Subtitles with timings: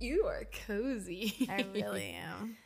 [0.00, 1.48] You are cozy.
[1.50, 2.56] I really am.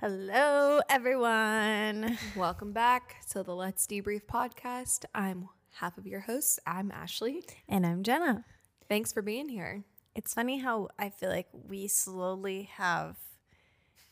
[0.00, 2.16] Hello, everyone.
[2.34, 5.04] Welcome back to the Let's Debrief podcast.
[5.14, 6.58] I'm half of your hosts.
[6.66, 7.42] I'm Ashley.
[7.68, 8.46] And I'm Jenna.
[8.88, 9.84] Thanks for being here.
[10.14, 13.16] It's funny how I feel like we slowly have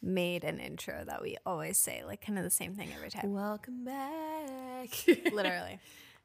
[0.03, 3.33] made an intro that we always say, like kind of the same thing every time.
[3.33, 4.89] Welcome back.
[5.33, 5.81] Literally.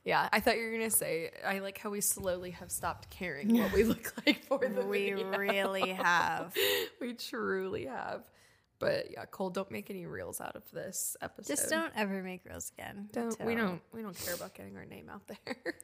[0.05, 3.57] Yeah, I thought you were gonna say I like how we slowly have stopped caring
[3.57, 5.37] what we look like for the We video.
[5.37, 6.53] really have.
[7.01, 8.23] we truly have.
[8.79, 11.47] But yeah, Cole, don't make any reels out of this episode.
[11.55, 13.07] Just don't ever make reels again.
[13.13, 15.55] Don't we don't we don't care about getting our name out there.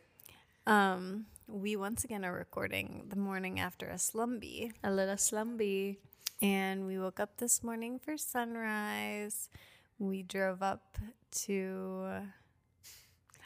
[0.67, 4.71] Um, we once again are recording the morning after a slumby.
[4.83, 5.97] A little slumby.
[6.43, 9.49] And we woke up this morning for sunrise.
[9.97, 10.99] We drove up
[11.45, 12.21] to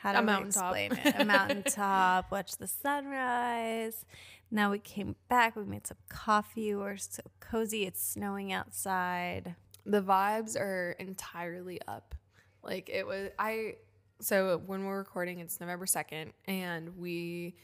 [0.04, 0.76] how do A mountaintop.
[0.76, 1.16] explain it?
[1.22, 4.06] A mountaintop, watched the sunrise.
[4.52, 5.56] Now we came back.
[5.56, 6.76] We made some coffee.
[6.76, 7.86] We're so cozy.
[7.86, 9.56] It's snowing outside.
[9.86, 12.16] the vibes are entirely up.
[12.62, 13.76] Like it was I
[14.22, 17.56] so when we're recording it's November 2nd and we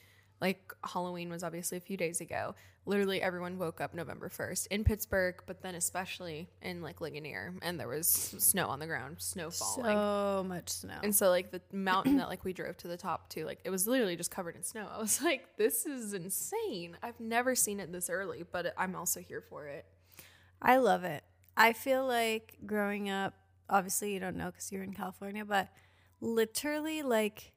[0.41, 2.55] like Halloween was obviously a few days ago.
[2.89, 7.79] Literally everyone woke up November 1st in Pittsburgh, but then especially in like Ligonier and
[7.79, 9.95] there was snow on the ground, snow falling.
[9.95, 10.95] So much snow.
[11.03, 13.69] and so like the mountain that like we drove to the top to, like it
[13.69, 14.87] was literally just covered in snow.
[14.91, 16.97] I was like, this is insane.
[17.03, 19.85] I've never seen it this early, but I'm also here for it.
[20.59, 21.23] I love it.
[21.55, 23.35] I feel like growing up,
[23.69, 25.69] obviously you don't know because you're in California, but
[26.21, 27.51] literally like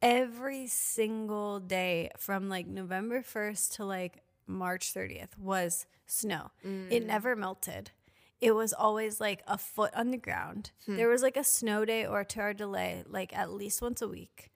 [0.00, 6.50] every single day from like November 1st to like March 30th was snow.
[6.62, 6.68] It
[7.02, 7.06] mm.
[7.06, 7.90] never melted.
[8.40, 10.72] It was always like a foot on the ground.
[10.86, 10.96] Hmm.
[10.96, 14.02] There was like a snow day or a two hour delay, like at least once
[14.02, 14.50] a week.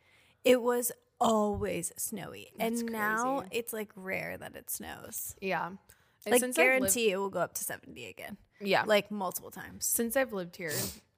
[0.45, 2.49] It was always snowy.
[2.59, 3.59] That's and now crazy.
[3.59, 5.37] it's like rare that it snows.
[5.41, 5.67] Yeah.
[5.67, 5.79] And
[6.27, 8.37] Like I've lived- guarantee it will go up to 70 again.
[8.61, 8.83] yeah.
[8.85, 9.87] Like multiple times.
[9.87, 10.73] since I've lived here,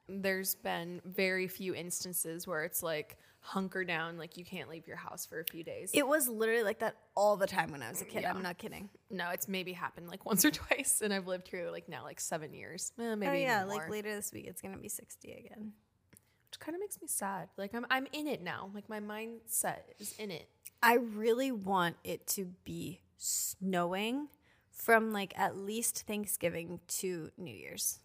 [0.09, 4.97] there's been very few instances where it's like hunker down, like you can't leave your
[4.97, 5.91] house for a few days.
[5.95, 8.23] It was literally like that all the time when I was a kid.
[8.23, 8.31] Yeah.
[8.33, 8.89] I'm not kidding.
[9.11, 12.21] no, it's maybe happened like once or twice, and I've lived here like now like
[12.21, 15.73] seven years, Eh, maybe oh yeah, like later this week it's gonna be 60 again.
[16.51, 17.49] which kind of makes me sad.
[17.57, 18.71] Like I'm I'm in it now.
[18.75, 20.49] Like my mindset is in it.
[20.83, 24.29] I really want it to be snowing
[24.71, 27.99] from like at least Thanksgiving to New Year's.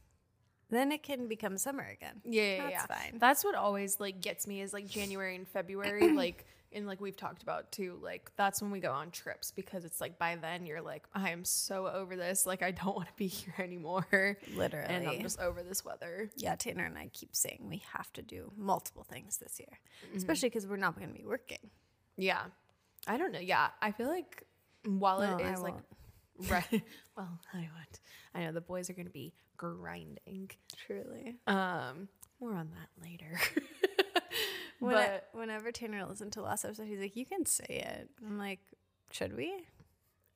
[0.73, 2.21] Then it can become summer again.
[2.25, 2.85] Yeah, yeah, That's yeah.
[2.97, 3.17] fine.
[3.19, 6.45] That's what always like gets me is like January and February, like
[6.75, 7.99] and like we've talked about too.
[8.01, 11.29] Like that's when we go on trips because it's like by then you're like I
[11.29, 12.45] am so over this.
[12.47, 14.37] Like I don't want to be here anymore.
[14.55, 14.87] Literally.
[14.93, 16.29] and I'm just over this weather.
[16.37, 20.17] yeah, Tanner and I keep saying we have to do multiple things this year, Mm-hmm.
[20.17, 21.69] especially because we're not going to be working.
[22.17, 22.41] Yeah.
[23.07, 23.39] I don't know.
[23.39, 23.67] Yeah.
[23.81, 24.43] I feel like
[24.85, 25.75] while No, it I like
[26.39, 26.49] won't.
[26.51, 26.81] right
[27.17, 27.99] well, I won't.
[28.33, 29.33] I know the boys are gonna be
[29.71, 30.51] grinding.
[30.85, 31.35] Truly.
[31.47, 32.07] Um
[32.39, 33.39] more on that later.
[34.79, 38.09] When but whenever Tanner listened to the last episode, he's like, "You can say it."
[38.25, 38.59] I'm like,
[39.11, 39.53] "Should we?"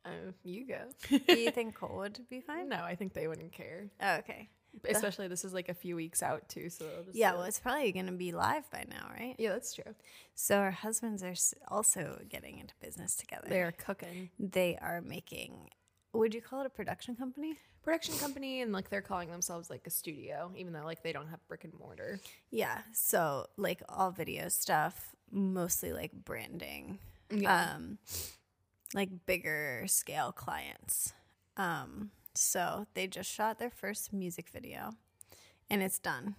[0.05, 0.09] uh,
[0.45, 0.79] you go.
[1.27, 2.69] Do you think Cole would be fine?
[2.69, 3.89] no, I think they wouldn't care.
[4.01, 4.47] Oh, okay.
[4.87, 8.05] Especially this is like a few weeks out too, so Yeah, well, it's probably going
[8.05, 9.35] to be live by now, right?
[9.37, 9.95] yeah, that's true.
[10.35, 11.33] So our husbands are
[11.67, 13.47] also getting into business together.
[13.49, 15.71] They're cooking they are making.
[16.13, 17.57] Would you call it a production company?
[17.87, 21.29] Production company and like they're calling themselves like a studio, even though like they don't
[21.29, 22.19] have brick and mortar.
[22.51, 22.79] Yeah.
[22.91, 26.99] So like all video stuff, mostly like branding,
[27.31, 27.75] Yeah.
[27.75, 27.97] um,
[28.93, 31.13] like bigger scale clients.
[31.55, 34.91] Um, so they just shot their first music video,
[35.69, 36.35] and it's done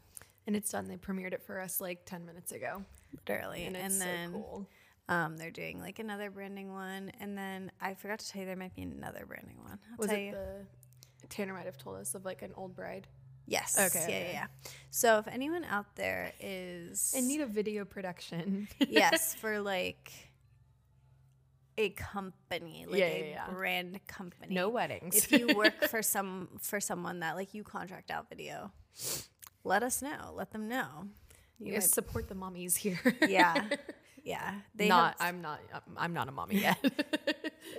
[0.47, 0.87] and it's done.
[0.87, 2.85] They premiered it for us like ten minutes ago.
[3.27, 3.65] literally.
[3.65, 4.67] And And, then so cool.
[5.09, 8.55] um, they're doing like another branding one, and then I forgot to tell you there
[8.55, 9.79] might be another branding one.
[9.93, 10.33] I'll Was tell it you.
[10.33, 10.67] the
[11.29, 13.07] Tanner might have told us of like an old bride
[13.47, 13.77] yes.
[13.79, 14.27] Okay, Yeah, okay.
[14.27, 14.47] yeah, yeah.
[14.91, 18.69] So if anyone out there is in need of video production?
[18.89, 20.13] yes for like
[21.79, 24.55] a company, like Yeah, a yeah, brand company.
[24.55, 25.17] no weddings.
[25.17, 28.73] if you work for some for someone that like you contract out video,
[29.65, 30.33] let us know.
[30.35, 31.07] Let them know.
[31.59, 32.99] you You guys support the mommies here.
[33.29, 33.65] yeah,
[34.25, 34.55] yeah.
[34.75, 35.17] They not.
[35.21, 35.61] have, I'm not.
[35.97, 36.79] I'm not a mommy yet.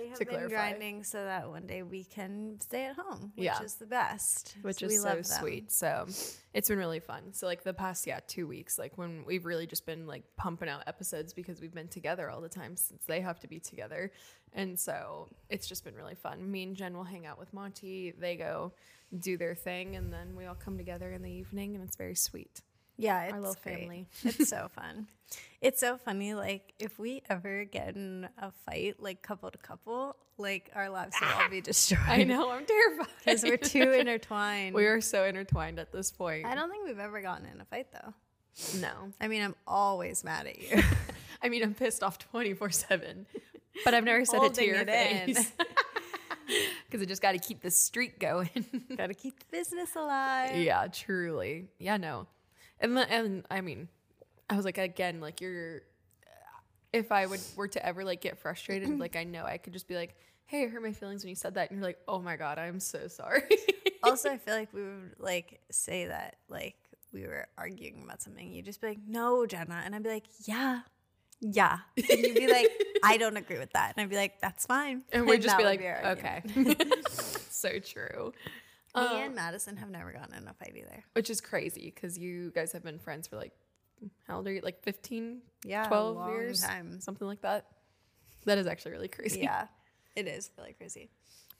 [0.00, 0.54] They have to been clarify.
[0.70, 3.62] grinding so that one day we can stay at home, which Yeah.
[3.62, 4.56] is the best.
[4.62, 5.70] which So is we so love sweet.
[5.70, 6.06] So
[6.54, 7.32] it's been really fun.
[7.32, 10.68] So like the past yeah two weeks, like when we've really just been like pumping
[10.68, 14.10] out episodes because we've been together all the time since they have to be together,
[14.52, 16.50] and so it's just been really fun.
[16.50, 18.12] Me and Jen will hang out with Monty.
[18.18, 18.72] They go
[19.18, 22.14] do their thing, and then we all come together in the evening, and it's very
[22.14, 22.60] sweet.
[23.00, 23.78] Yeah, it's our little great.
[23.80, 24.06] family.
[24.24, 25.08] It's so fun.
[25.60, 26.34] It's so funny.
[26.34, 31.14] Like if we ever get in a fight, like couple to couple, like our lives
[31.20, 32.00] will all be destroyed.
[32.06, 32.50] I know.
[32.50, 34.74] I'm terrified because we're too intertwined.
[34.74, 36.46] we are so intertwined at this point.
[36.46, 38.14] I don't think we've ever gotten in a fight though.
[38.80, 39.12] No.
[39.20, 40.82] I mean, I'm always mad at you.
[41.42, 43.26] I mean, I'm pissed off 24 7,
[43.84, 45.52] but I've never said it to your it face.
[46.84, 48.50] Because I just got to keep the streak going.
[48.96, 50.56] Got to keep the business alive.
[50.56, 51.68] yeah, truly.
[51.78, 52.26] Yeah, no.
[52.80, 53.88] And, the- and I mean,
[54.48, 55.82] I was like, again, like you're,
[56.92, 59.86] if I would were to ever like get frustrated, like I know I could just
[59.86, 60.16] be like,
[60.46, 61.70] hey, I hurt my feelings when you said that.
[61.70, 63.42] And you're like, oh my God, I'm so sorry.
[64.02, 66.74] also, I feel like we would like say that like
[67.12, 68.52] we were arguing about something.
[68.52, 70.80] You'd just be like, "No, Jenna," and I'd be like, "Yeah,
[71.40, 72.70] yeah," and you'd be like,
[73.04, 75.58] "I don't agree with that," and I'd be like, "That's fine," and we'd just that
[75.58, 76.42] be like, our okay.
[77.48, 78.32] so true.
[78.94, 81.04] Me Um, and Madison have never gotten in a fight either.
[81.12, 83.52] which is crazy because you guys have been friends for like
[84.26, 87.00] how old are you like 15 Yeah, 12 years time.
[87.00, 87.66] something like that
[88.46, 89.66] that is actually really crazy Yeah,
[90.16, 91.10] it is really crazy.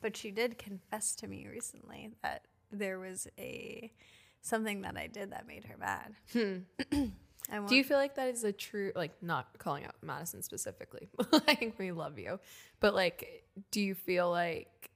[0.01, 3.93] But she did confess to me recently that there was a
[4.41, 6.15] something that I did that made her mad.
[7.53, 11.09] Won't do you feel like that is a true like not calling out madison specifically
[11.49, 12.39] like we love you
[12.79, 14.90] but like do you feel like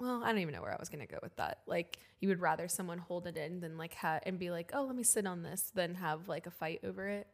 [0.00, 2.40] well i don't even know where i was gonna go with that like you would
[2.40, 5.26] rather someone hold it in than like ha- and be like oh let me sit
[5.26, 7.26] on this than have like a fight over it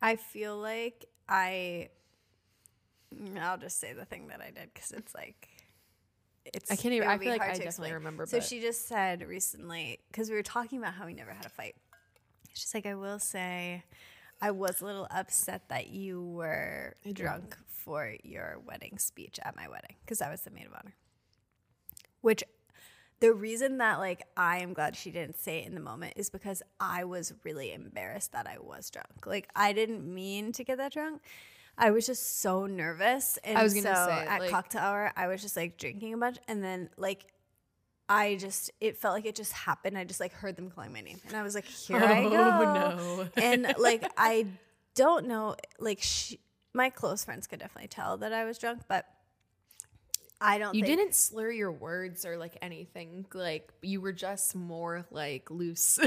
[0.00, 1.88] I feel like I.
[3.40, 5.48] I'll just say the thing that I did because it's like.
[6.44, 7.92] It's, I can't even- I feel like I definitely explain.
[7.94, 11.32] remember, So but- she just said recently because we were talking about how we never
[11.32, 11.74] had a fight.
[12.54, 13.82] She's like, I will say,
[14.40, 19.68] I was a little upset that you were drunk for your wedding speech at my
[19.68, 20.94] wedding because I was the maid of honor.
[22.20, 22.42] Which
[23.20, 26.30] the reason that like I am glad she didn't say it in the moment is
[26.30, 29.26] because I was really embarrassed that I was drunk.
[29.26, 31.22] Like I didn't mean to get that drunk.
[31.76, 33.38] I was just so nervous.
[33.44, 36.14] And I was gonna so say, at like- cocktail hour, I was just like drinking
[36.14, 37.26] a bunch and then like
[38.08, 39.98] I just it felt like it just happened.
[39.98, 41.20] I just like heard them calling my name.
[41.26, 42.36] And I was like, here I Oh, go.
[42.36, 43.28] no.
[43.36, 44.46] and like I
[44.94, 46.40] don't know, like she,
[46.72, 49.04] my close friends could definitely tell that I was drunk, but
[50.40, 53.26] I don't You think didn't slur your words or like anything.
[53.34, 55.98] Like you were just more like loose.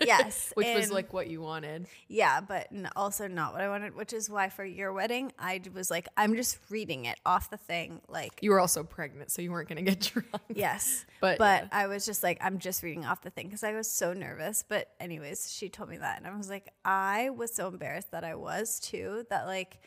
[0.00, 1.86] Yes, which was like what you wanted.
[2.08, 5.90] Yeah, but also not what I wanted, which is why for your wedding, I was
[5.90, 8.00] like, I'm just reading it off the thing.
[8.08, 10.28] Like, You were also pregnant, so you weren't gonna get drunk.
[10.54, 11.04] yes.
[11.20, 11.68] But, But yeah.
[11.72, 14.64] I was just like, I'm just reading off the thing because I was so nervous.
[14.66, 16.18] But, anyways, she told me that.
[16.18, 19.80] And I was like, I was so embarrassed that I was too, that like,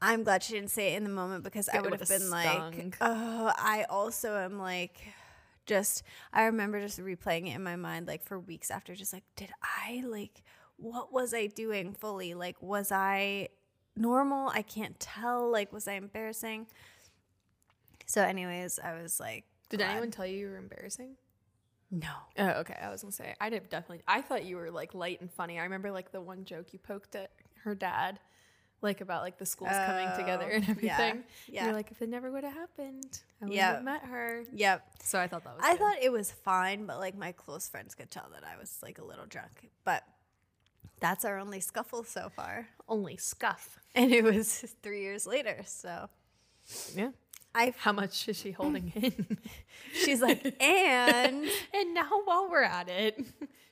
[0.00, 2.30] I'm glad she didn't say it in the moment because I would have been stung.
[2.76, 4.96] like, oh, I also am like,
[5.66, 6.02] just,
[6.32, 9.50] I remember just replaying it in my mind like for weeks after, just like, did
[9.62, 10.42] I like,
[10.76, 12.34] what was I doing fully?
[12.34, 13.48] Like, was I
[13.96, 14.48] normal?
[14.50, 15.50] I can't tell.
[15.50, 16.68] Like, was I embarrassing?
[18.06, 19.90] So, anyways, I was like, Did glad.
[19.90, 21.16] anyone tell you you were embarrassing?
[21.90, 22.08] No.
[22.38, 22.76] Oh, okay.
[22.82, 24.02] I was gonna say I did definitely.
[24.06, 25.58] I thought you were like light and funny.
[25.58, 27.30] I remember like the one joke you poked at
[27.64, 28.20] her dad,
[28.80, 31.24] like about like the schools coming together Oh, and yeah, everything.
[31.48, 31.64] yeah.
[31.66, 33.74] You're like, if it never would have happened, I would Yep.
[33.76, 34.44] have met her.
[34.52, 34.86] Yep.
[35.02, 35.62] So I thought that was.
[35.64, 35.78] I good.
[35.80, 38.98] thought it was fine, but like my close friends could tell that I was like
[38.98, 39.68] a little drunk.
[39.84, 40.04] But
[41.00, 42.68] that's our only scuffle so far.
[42.88, 43.78] only scuff.
[43.94, 45.58] And it was three years later.
[45.66, 46.08] So
[46.94, 47.10] Yeah.
[47.54, 49.38] I How much is she holding in?
[49.92, 53.24] she's like, and and now while we're at it,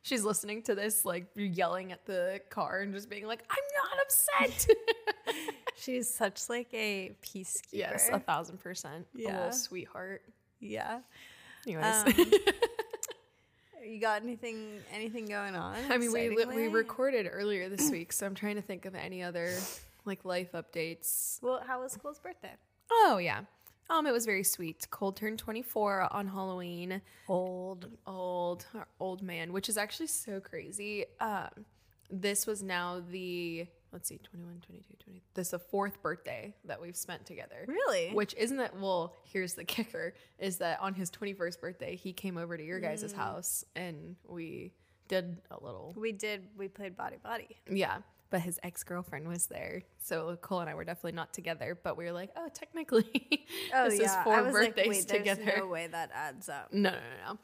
[0.06, 4.02] she's listening to this, like yelling at the car and just being like, "I'm not
[4.04, 4.66] upset."
[5.76, 7.62] she's such like a peacekeeper.
[7.72, 9.06] yes, a thousand percent.
[9.16, 9.36] A Yeah.
[9.36, 10.22] little sweetheart.
[10.60, 11.00] yeah.
[11.66, 11.84] Anyways.
[12.18, 12.32] Um,
[13.84, 15.76] you got anything anything going on?
[15.90, 19.22] I mean, we we recorded earlier this week, so I'm trying to think of any
[19.22, 19.52] other
[20.04, 21.42] like life updates.
[21.42, 22.52] Well, how was Cole's birthday?
[22.90, 23.40] Oh yeah,
[23.90, 24.87] um, it was very sweet.
[24.90, 27.00] Cole turned 24 on Halloween.
[27.28, 27.88] Old.
[28.07, 28.66] Old,
[29.00, 31.05] old man, which is actually so crazy.
[31.21, 31.49] Um,
[32.11, 35.23] this was now the let's see, 21, 22, 20.
[35.35, 37.64] This is the fourth birthday that we've spent together.
[37.66, 38.11] Really?
[38.11, 42.37] Which isn't that well, here's the kicker is that on his 21st birthday, he came
[42.37, 43.16] over to your guys' Mm.
[43.16, 44.73] house and we
[45.09, 46.49] did a little We did.
[46.59, 47.57] We played body body.
[47.71, 47.99] yeah,
[48.30, 51.78] but his ex girlfriend was there, so Cole and I were definitely not together.
[51.83, 54.18] But we were like, oh, technically, Oh this yeah.
[54.18, 55.54] is four I was birthdays like, wait, there's together.
[55.59, 56.73] no way that adds up.
[56.73, 57.38] No, no, no, no.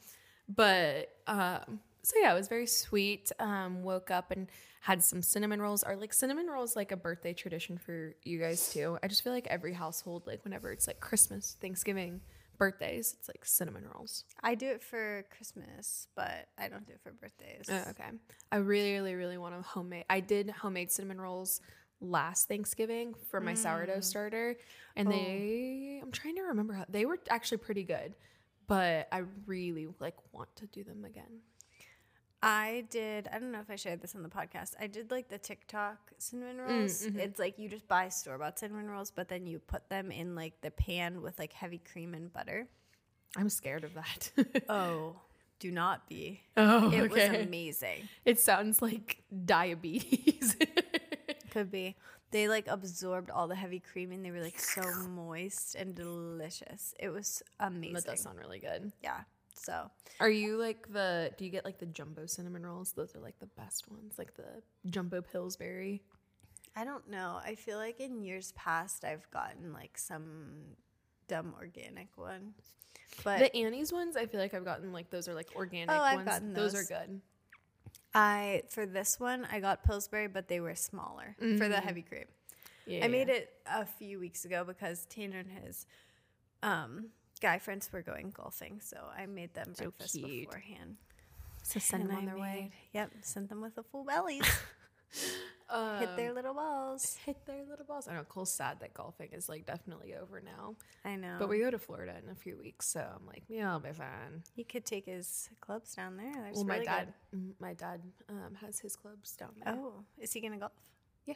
[0.49, 3.31] But um, so yeah, it was very sweet.
[3.39, 4.49] Um, woke up and
[4.81, 5.83] had some cinnamon rolls.
[5.85, 8.99] Are like cinnamon rolls like a birthday tradition for you guys too?
[9.03, 12.21] I just feel like every household, like whenever it's like Christmas, Thanksgiving,
[12.62, 14.25] birthdays, it's like cinnamon rolls.
[14.40, 17.66] I do it for Christmas, but I don't do it for birthdays.
[17.69, 18.11] Oh, okay.
[18.52, 20.04] I really, really, really want to homemade.
[20.09, 21.61] I did homemade cinnamon rolls
[22.00, 24.04] last Thanksgiving for my sourdough mm.
[24.04, 24.57] starter,
[24.95, 25.11] and oh.
[25.11, 26.00] they.
[26.02, 28.14] I'm trying to remember how they were actually pretty good,
[28.69, 31.40] but I really like want to do them again.
[32.43, 33.29] I did.
[33.33, 34.75] I don't know if I shared this on the podcast.
[34.81, 37.07] I did like the TikTok cinnamon mm, rolls.
[37.07, 37.21] Mm-hmm.
[37.21, 40.35] It's like you just buy store bought cinnamon rolls, but then you put them in
[40.35, 42.67] like the pan with like heavy cream and butter.
[43.37, 44.31] I'm scared of that.
[44.69, 45.17] Oh,
[45.61, 46.41] do not be.
[46.57, 48.09] oh, It was amazing.
[48.25, 50.57] It sounds like diabetes.
[51.51, 51.97] Could be.
[52.33, 56.95] They like absorbed all the heavy cream and they were like so moist and delicious.
[56.99, 57.95] It was amazing.
[57.95, 58.91] that does sound really good.
[59.03, 59.21] yeah.
[59.64, 59.90] So
[60.21, 61.31] Are you like the?
[61.38, 62.92] Do you get like the jumbo cinnamon rolls?
[62.92, 66.02] Those are like the best ones, like the jumbo Pillsbury.
[66.75, 67.38] I don't know.
[67.45, 70.54] I feel like in years past I've gotten like some
[71.28, 72.54] dumb organic one.
[73.25, 76.00] But The Annie's ones, I feel like I've gotten like those are like organic Oh,
[76.02, 76.28] I've ones.
[76.28, 76.73] gotten those.
[76.73, 77.21] those are good.
[78.14, 82.25] I for this one I got Pillsbury, but they were smaller for the heavy cream.
[82.87, 85.87] Yeah, I made it a few weeks ago because Tanner and his
[86.64, 87.07] um,
[87.43, 90.49] guy friends were going golfing, so I made them So breakfast cute.
[90.49, 90.97] beforehand.
[91.65, 92.71] So send And them on I their way.
[92.95, 94.49] Yep, sent them with a full bellies.
[96.01, 97.17] Hit their little balls.
[97.25, 98.07] hit their little balls.
[98.07, 101.37] I know Cole's sad that golfing is like definitely over now, I know.
[101.39, 103.93] but we go to Florida in a few weeks, so I'm like, yeah, I'll be
[103.93, 104.43] fine.
[104.55, 106.33] he could take his clubs down there.
[106.35, 109.75] There's well, my really dad, mm, my dad um, has his clubs down there.
[109.75, 110.73] Oh, is he gonna golf?
[111.25, 111.35] Yeah.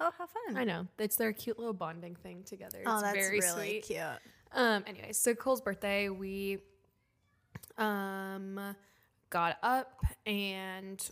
[0.00, 0.58] Oh, how fun!
[0.58, 2.82] I know it's their cute little bonding thing together.
[2.84, 3.84] Oh, it's that's very really sweet.
[3.86, 4.20] cute.
[4.52, 6.58] Um, anyway, so Cole's birthday, we
[7.76, 8.74] um
[9.30, 11.08] got up and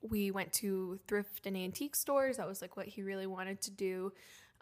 [0.00, 2.36] we went to thrift and antique stores.
[2.36, 4.12] That was like what he really wanted to do.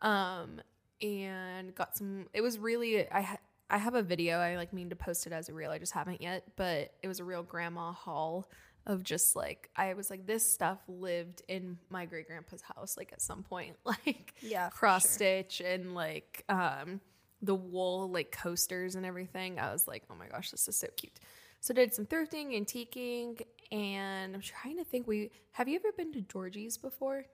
[0.00, 0.60] Um,
[1.02, 2.26] and got some.
[2.32, 3.20] It was really I.
[3.22, 3.36] Ha-
[3.68, 4.38] I have a video.
[4.38, 5.72] I like mean to post it as a reel.
[5.72, 8.48] I just haven't yet, but it was a real grandma haul
[8.86, 13.12] of just like I was like this stuff lived in my great grandpa's house like
[13.12, 15.10] at some point like Yeah, cross sure.
[15.10, 17.00] stitch and like um
[17.42, 19.58] the wool like coasters and everything.
[19.58, 21.18] I was like, oh my gosh, this is so cute.
[21.60, 25.06] So did some thrifting, and antiquing, and I'm trying to think.
[25.06, 27.26] We have you ever been to Georgie's before?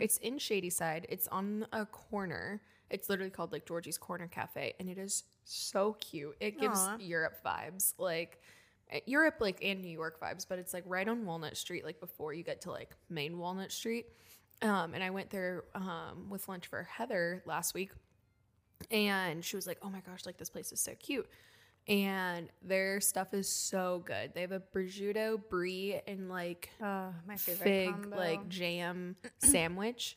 [0.00, 1.06] It's in Shadyside.
[1.08, 2.60] It's on a corner.
[2.90, 6.36] It's literally called like Georgie's Corner Cafe, and it is so cute.
[6.40, 6.96] It gives Aw.
[6.98, 8.40] Europe vibes, like
[8.90, 10.46] eh, Europe, like and New York vibes.
[10.48, 13.72] But it's like right on Walnut Street, like before you get to like main Walnut
[13.72, 14.06] Street.
[14.60, 17.90] Um, and I went there um, with lunch for Heather last week,
[18.90, 21.28] and she was like, "Oh my gosh, like this place is so cute."
[21.88, 24.32] And their stuff is so good.
[24.34, 28.16] They have a prosciutto brie and like Oh, my favorite fig combo.
[28.16, 30.16] like jam sandwich.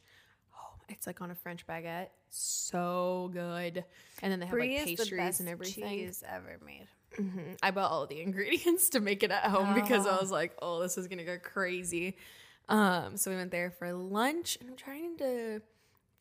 [0.56, 2.10] Oh, it's like on a French baguette.
[2.30, 3.84] So good.
[4.22, 5.84] And then they have Brie like pastries and everything.
[5.90, 6.88] cheese ever made.
[7.18, 7.58] Mhm.
[7.64, 10.22] I bought all the ingredients to make it at home because I Oh.
[10.22, 12.16] was like, oh, this is gonna go crazy.
[12.70, 15.62] Um, so we went there for lunch, and I'm trying to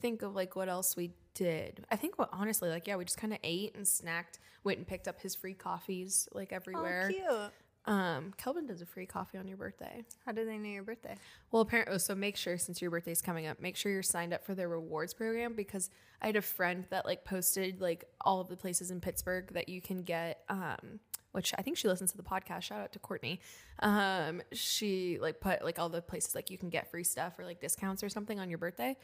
[0.01, 1.85] think of like what else we did.
[1.91, 4.39] I think what honestly, like, yeah, we just kind of ate and snacked.
[4.63, 7.11] Went and picked up his free coffees like everywhere.
[7.13, 7.51] Oh,
[7.87, 7.95] cute.
[7.95, 10.05] um, Kelvin does a free coffee on your birthday.
[10.25, 11.17] How do they know your birthday?
[11.51, 14.45] Well, apparently, so make sure since your birthday's coming up, make sure you're signed up
[14.45, 15.91] for their rewards program because
[16.23, 19.69] I had a friend that like posted like all of the places in Pittsburgh that
[19.69, 20.45] you can get.
[20.49, 21.01] Um,
[21.33, 22.63] which I think she listens to the podcast.
[22.63, 23.41] Shout out to Courtney.
[23.81, 27.45] Um, she like put like all the places like you can get free stuff or
[27.45, 28.97] like discounts or something on your birthday,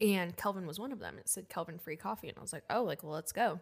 [0.00, 1.18] and Kelvin was one of them.
[1.18, 3.60] It said Kelvin free coffee, and I was like, oh, like well, let's go.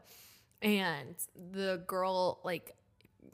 [0.62, 1.14] And
[1.52, 2.74] the girl like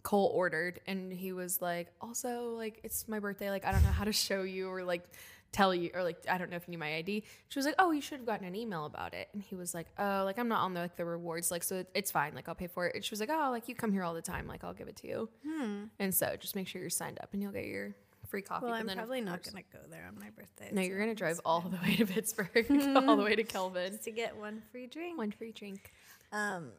[0.02, 3.90] Cole ordered and he was like, also like it's my birthday, like I don't know
[3.90, 5.04] how to show you or like
[5.52, 7.22] tell you or like I don't know if you need my ID.
[7.48, 9.28] She was like, Oh, you should have gotten an email about it.
[9.32, 11.84] And he was like, Oh, like I'm not on the like the rewards, like so
[11.94, 12.94] it's fine, like I'll pay for it.
[12.94, 14.88] And she was like, Oh, like you come here all the time, like I'll give
[14.88, 15.28] it to you.
[15.46, 15.84] Hmm.
[15.98, 17.94] And so just make sure you're signed up and you'll get your
[18.32, 18.64] free coffee.
[18.64, 20.70] Well, I'm then, probably not gonna go there on my birthday.
[20.72, 23.98] No, so you're gonna drive all the way to Pittsburgh, all the way to Kelvin.
[23.98, 25.18] to get one free drink.
[25.18, 25.92] One free drink.
[26.32, 26.70] Um,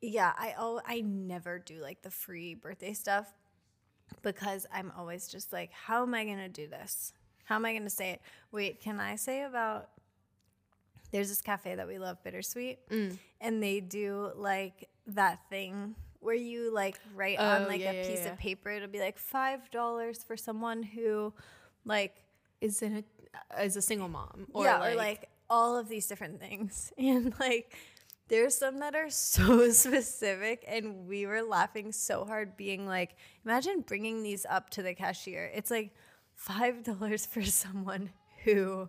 [0.00, 3.26] yeah, I al- I never do like the free birthday stuff
[4.22, 7.12] because I'm always just like, how am I gonna do this?
[7.44, 8.22] How am I gonna say it?
[8.50, 9.90] Wait, can I say about?
[11.12, 12.78] There's this cafe that we love, Bittersweet,
[13.42, 17.92] and they do like that thing where you like write oh, on Oh, like yeah,
[17.92, 18.32] a piece yeah.
[18.32, 18.70] of paper.
[18.70, 21.32] It'll be like five dollars for someone who,
[21.84, 22.24] like,
[22.60, 23.04] Is in a
[23.62, 24.46] is a single mom.
[24.52, 26.92] Or yeah, like, or like all of these different things.
[26.98, 27.74] And like
[28.28, 33.80] there's some that are so specific and we were laughing so hard being like, imagine
[33.86, 35.50] bringing these up to the cashier.
[35.54, 35.94] It's like
[36.46, 38.10] $5 for someone
[38.44, 38.88] who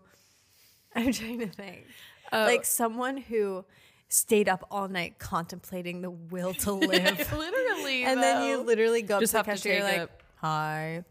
[0.96, 1.86] I'm trying to think.
[2.32, 2.44] Oh.
[2.44, 3.66] Like someone who
[4.10, 7.32] stayed up all night contemplating the will to live.
[7.32, 8.04] Literally.
[8.06, 11.04] and then you literally go Just up to have the to cashier, you're like, hi.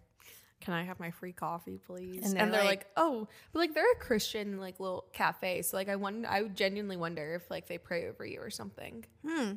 [0.60, 2.32] can I have my free coffee, please?
[2.34, 5.96] And they're like- oh, but like they're a Christian like little cafe, so like I
[5.96, 9.04] wonder, I genuinely wonder if like they pray over you or something.
[9.26, 9.52] Hmm.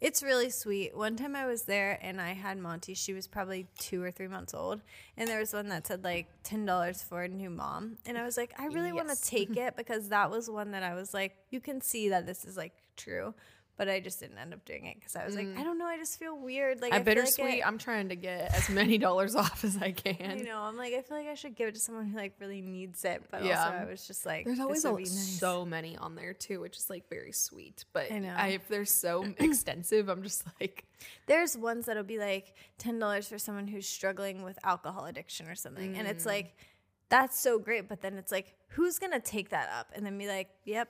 [0.00, 0.96] It's really sweet.
[0.96, 2.94] One time I was there and I had Monty.
[2.94, 4.80] She was probably two or three months old.
[5.16, 7.98] And there was one that said like $10 for a new mom.
[8.06, 10.82] And I was like, I really want to take it because that was one that
[10.82, 13.34] I was like, you can see that this is like true.
[13.80, 15.86] But I just didn't end up doing it because I was like, I don't know.
[15.86, 16.82] I just feel weird.
[16.82, 19.64] Like, At I feel like bittersweet, it- I'm trying to get as many dollars off
[19.64, 20.36] as I can.
[20.36, 22.34] you know, I'm like, I feel like I should give it to someone who like
[22.40, 23.22] really needs it.
[23.30, 23.64] But Yeah.
[23.64, 25.38] also, I was just like, There's always a, nice.
[25.38, 27.86] so many on there too, which is like very sweet.
[27.94, 28.34] But I know.
[28.36, 30.84] I, if they're so extensive, I'm just like,
[31.26, 35.54] There's ones that'll be like ten dollars for someone who's struggling with alcohol addiction or
[35.54, 36.10] something, and Mm.
[36.10, 36.54] it's like
[37.08, 37.88] that's so great.
[37.88, 40.88] But then it's like, who's gonna take that up and then be like, "Yep,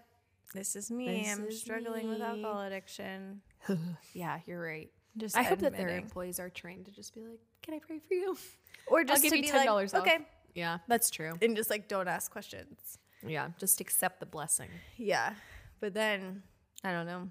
[0.54, 1.22] this is me.
[1.22, 3.40] This I'm is struggling with alcohol addiction."
[4.14, 4.90] yeah, you're right.
[5.16, 7.98] Just I hope that their employees are trained to just be like, can I pray
[7.98, 8.36] for you?
[8.86, 9.94] or just give to you be $10 like, off.
[9.94, 10.18] okay,
[10.54, 11.32] Yeah, that's true.
[11.42, 12.98] and just like don't ask questions.
[13.26, 14.68] Yeah, just accept the blessing.
[14.96, 15.34] Yeah,
[15.80, 16.42] but then
[16.84, 17.28] I don't know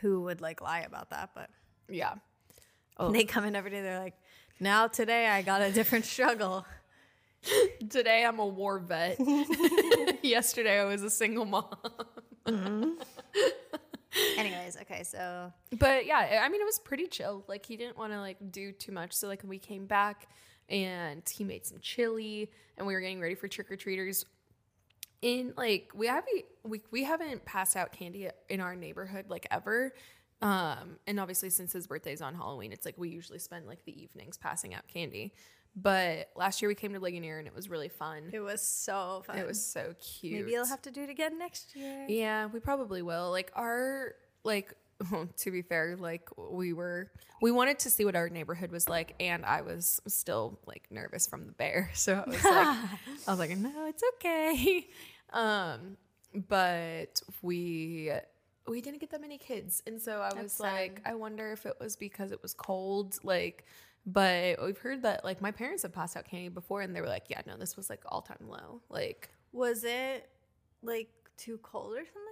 [0.00, 1.50] who would like lie about that, but
[1.88, 2.14] Yeah.
[2.98, 3.82] Oh, they come in every day.
[3.82, 4.14] They're like,
[4.60, 6.64] now today I got a different struggle.
[7.90, 9.18] today I'm a war vet.
[10.22, 11.74] Yesterday I was a single mom.
[14.38, 17.44] Anyways, okay, so But yeah, I mean, it was pretty chill.
[17.48, 19.12] Like he didn't want to like do too much.
[19.12, 20.28] So like when we came back,
[20.68, 24.24] and he made some chili, and we were getting ready for trick or treaters.
[25.22, 29.94] In like we haven't we we haven't passed out candy in our neighborhood like ever.
[30.42, 34.02] Um, and obviously since his birthday's on Halloween, it's like we usually spend like the
[34.02, 35.32] evenings passing out candy.
[35.78, 38.30] But last year we came to Ligonier and it was really fun.
[38.32, 39.36] it was so fun.
[39.36, 40.32] It was so cute.
[40.32, 42.06] Maybe you'll have to do it again next year.
[42.08, 43.30] Yeah, we probably will.
[43.30, 44.72] Like our like
[45.36, 47.10] to be fair, like we were
[47.42, 51.26] we wanted to see what our neighborhood was like and I was still like nervous
[51.26, 51.90] from the bear.
[51.94, 52.88] So I was like
[53.28, 54.86] I was like, "No, it's okay."
[55.32, 55.96] Um
[56.48, 58.12] but we
[58.68, 59.82] we didn't get that many kids.
[59.86, 61.12] And so I was That's like, sad.
[61.12, 63.64] I wonder if it was because it was cold like
[64.06, 67.08] but we've heard that like my parents have passed out candy before and they were
[67.08, 68.80] like, yeah, no, this was like all time low.
[68.88, 70.28] Like Was it
[70.82, 72.22] like too cold or something?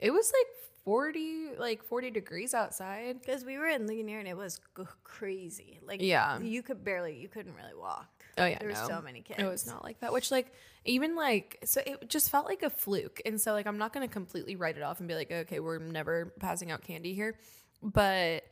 [0.00, 0.46] It was like
[0.84, 3.20] 40 like 40 degrees outside.
[3.20, 5.80] Because we were in Ligonier and it was g- crazy.
[5.86, 6.40] Like, Yeah.
[6.40, 8.08] you could barely, you couldn't really walk.
[8.38, 9.40] Oh yeah, there were so many kids.
[9.40, 10.12] It was not like that.
[10.12, 10.52] Which like
[10.84, 13.20] even like so it just felt like a fluke.
[13.26, 15.78] And so like I'm not gonna completely write it off and be like, okay, we're
[15.80, 17.36] never passing out candy here.
[17.82, 18.44] But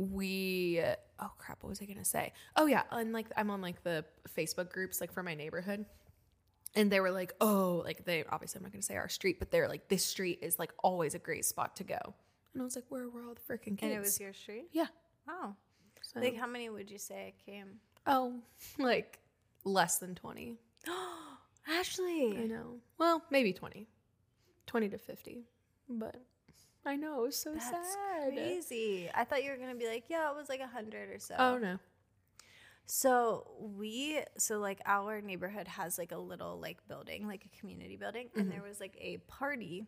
[0.00, 0.82] we
[1.20, 2.32] oh crap, what was I gonna say?
[2.56, 5.84] Oh yeah, and like I'm on like the Facebook groups like for my neighborhood.
[6.76, 9.50] And they were like, oh, like they obviously I'm not gonna say our street, but
[9.50, 11.98] they're like, this street is like always a great spot to go.
[12.54, 13.82] And I was like, where were all the freaking kids?
[13.82, 14.68] And it was your street?
[14.72, 14.86] yeah.
[15.28, 15.54] Wow.
[16.02, 17.78] So, Like, how many would you say came?
[18.06, 18.40] oh,
[18.78, 19.18] like
[19.64, 20.56] less than 20.
[20.88, 21.20] I
[21.78, 22.38] Ashley.
[22.38, 22.76] I know.
[22.98, 23.86] Well, maybe 20.
[24.66, 25.44] 20 to 50.
[25.88, 26.16] But
[26.86, 28.32] I know, it was so That's sad.
[28.32, 29.10] crazy.
[29.14, 31.18] I thought you were going to be like, yeah, it was like a 100 or
[31.18, 31.34] so.
[31.38, 31.78] Oh, no.
[32.86, 37.96] So we so like our neighborhood has like a little like building, like a community
[37.96, 38.40] building, Mm-hmm.
[38.40, 39.84] and there was like a party,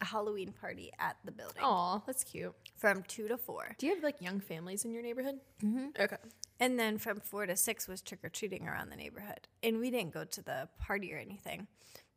[0.00, 2.54] a Halloween party at the building Aw, that's cute.
[2.76, 5.36] from two to four, Do you have like young families in your neighborhood?
[5.64, 5.86] Mm-hmm.
[5.98, 6.16] Okay.
[6.60, 9.48] and then from four to six was trick or treating around the neighborhood.
[9.62, 11.66] And we didn't go to the party or anything,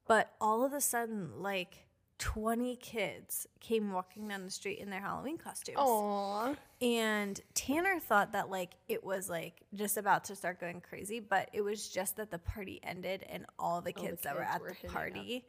[0.08, 1.87] but all of a sudden, like.
[2.20, 5.78] 20 kids came walking down the street in their Halloween costumes.
[5.80, 6.56] Aw.
[6.82, 11.50] And Tanner thought that like it was like just about to start going crazy, but
[11.54, 14.62] it was just that the party ended and all the kids, that were kids at
[14.62, 14.96] were the hitting up.
[14.96, 15.46] party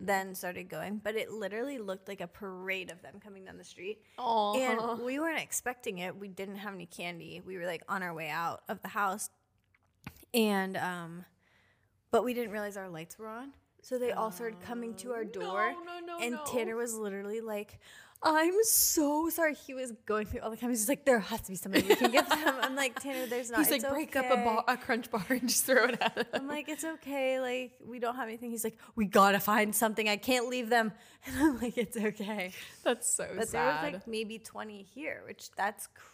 [0.00, 1.00] then started going.
[1.02, 4.02] But it literally looked like a parade of them coming down the street.
[4.18, 4.54] Aw.
[4.56, 6.14] And we weren't expecting it.
[6.14, 7.40] We didn't have any candy.
[7.44, 9.30] We were like on our way out of the house.
[10.34, 11.24] And um
[12.10, 13.52] but we didn't realize our lights were on.
[13.82, 15.74] So they all started coming to our door.
[15.76, 16.44] Oh, no, no, and no.
[16.46, 17.78] Tanner was literally like,
[18.22, 19.54] I'm so sorry.
[19.54, 20.68] He was going through all the time.
[20.68, 22.54] He's just like, there has to be something we can give them.
[22.60, 23.60] I'm like, Tanner, there's not.
[23.60, 26.18] He's like, It's break up a, okay." a crunch bar and just throw it at
[26.18, 26.26] him.
[26.34, 27.40] I'm like, it's okay.
[27.40, 28.50] Like, we don't have anything.
[28.50, 30.06] He's like, we gotta find something.
[30.08, 30.92] I can't leave them.
[31.26, 32.52] And I'm like, it's okay.
[32.82, 33.52] That's so But sad.
[33.52, 36.09] there was like maybe 20 here, which that's crazy.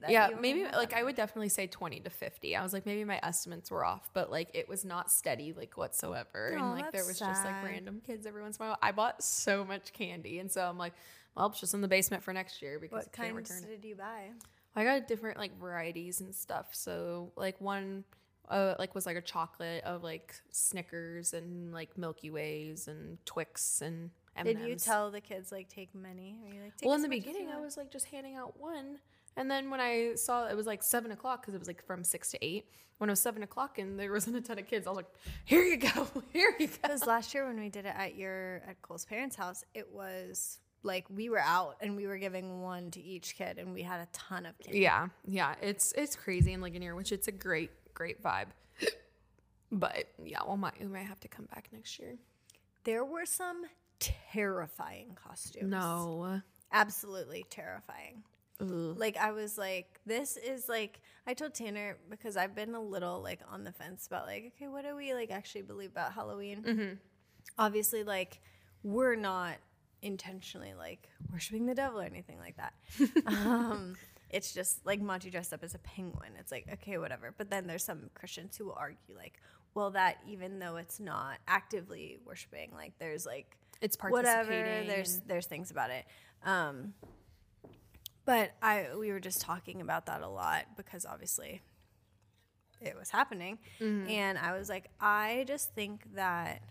[0.00, 2.56] That yeah, maybe like I would definitely say 20 to 50.
[2.56, 5.76] I was like, maybe my estimates were off, but like it was not steady like
[5.76, 6.54] whatsoever.
[6.56, 8.78] Aw, and like there was just like random kids every once in a while.
[8.82, 10.38] I bought so much candy.
[10.38, 10.94] And so I'm like,
[11.36, 13.94] well, it's just in the basement for next year because What kinds return did you
[13.94, 14.30] buy?
[14.76, 16.68] I got different like varieties and stuff.
[16.72, 18.04] So like one
[18.48, 23.80] uh, like was like a chocolate of like Snickers and like Milky Ways and Twix
[23.80, 24.10] and
[24.42, 24.84] Did you M&Ms.
[24.84, 26.36] tell the kids like take many?
[26.44, 28.06] Or you like take Well, in the much as you beginning, I was like just
[28.06, 28.98] handing out one,
[29.36, 32.04] and then when I saw it was like seven o'clock because it was like from
[32.04, 32.66] six to eight.
[32.98, 35.10] When it was seven o'clock and there wasn't a ton of kids, I was like,
[35.46, 38.62] "Here you go, here you go." Because last year when we did it at your
[38.68, 42.90] at Cole's parents' house, it was like we were out and we were giving one
[42.90, 44.76] to each kid, and we had a ton of kids.
[44.76, 48.48] Yeah, yeah, it's it's crazy in Ligonier, which it's a great great vibe.
[49.72, 52.16] But yeah, well, might we might have to come back next year.
[52.84, 53.62] There were some
[53.98, 55.70] terrifying costumes.
[55.70, 56.40] No,
[56.72, 58.24] absolutely terrifying.
[58.60, 58.98] Ugh.
[58.98, 63.22] Like I was like, this is like I told Tanner because I've been a little
[63.22, 66.98] like on the fence about like, okay, what do we like actually believe about Halloween?
[67.58, 68.40] Obviously, like
[68.82, 69.56] we're not
[70.02, 72.72] intentionally like worshiping the devil or anything like that.
[73.26, 73.96] um,
[74.30, 76.32] it's just like Monty dressed up as a penguin.
[76.38, 77.34] It's like okay, whatever.
[77.36, 79.40] But then there's some Christians who will argue like,
[79.74, 84.50] well, that even though it's not actively worshiping, like there's like it's whatever.
[84.50, 84.88] participating.
[84.88, 86.04] There's there's things about it.
[86.44, 86.94] Um,
[88.30, 91.62] but I we were just talking about that a lot because obviously
[92.80, 94.08] it was happening, Mm-hmm.
[94.08, 96.62] and I was like, I just think that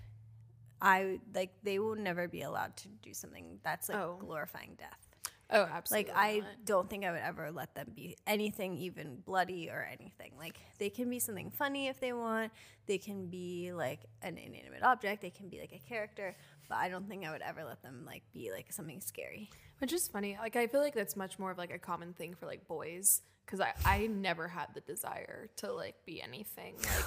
[0.81, 4.17] I like they will never be allowed to do something that's like Oh.
[4.19, 5.08] glorifying death.
[5.51, 6.11] Oh, absolutely.
[6.11, 6.47] Like I not.
[6.65, 10.33] don't think I would ever let them be anything even bloody or anything.
[10.37, 12.51] Like they can be something funny if they want.
[12.87, 15.21] They can be like an inanimate object.
[15.21, 16.35] They can be like a character.
[16.67, 19.49] But I don't think I would ever let them like be like something scary.
[19.79, 20.37] Which is funny.
[20.39, 23.21] Like I feel like that's much more of like a common thing for like boys
[23.45, 27.05] because I I never had the desire to like be anything like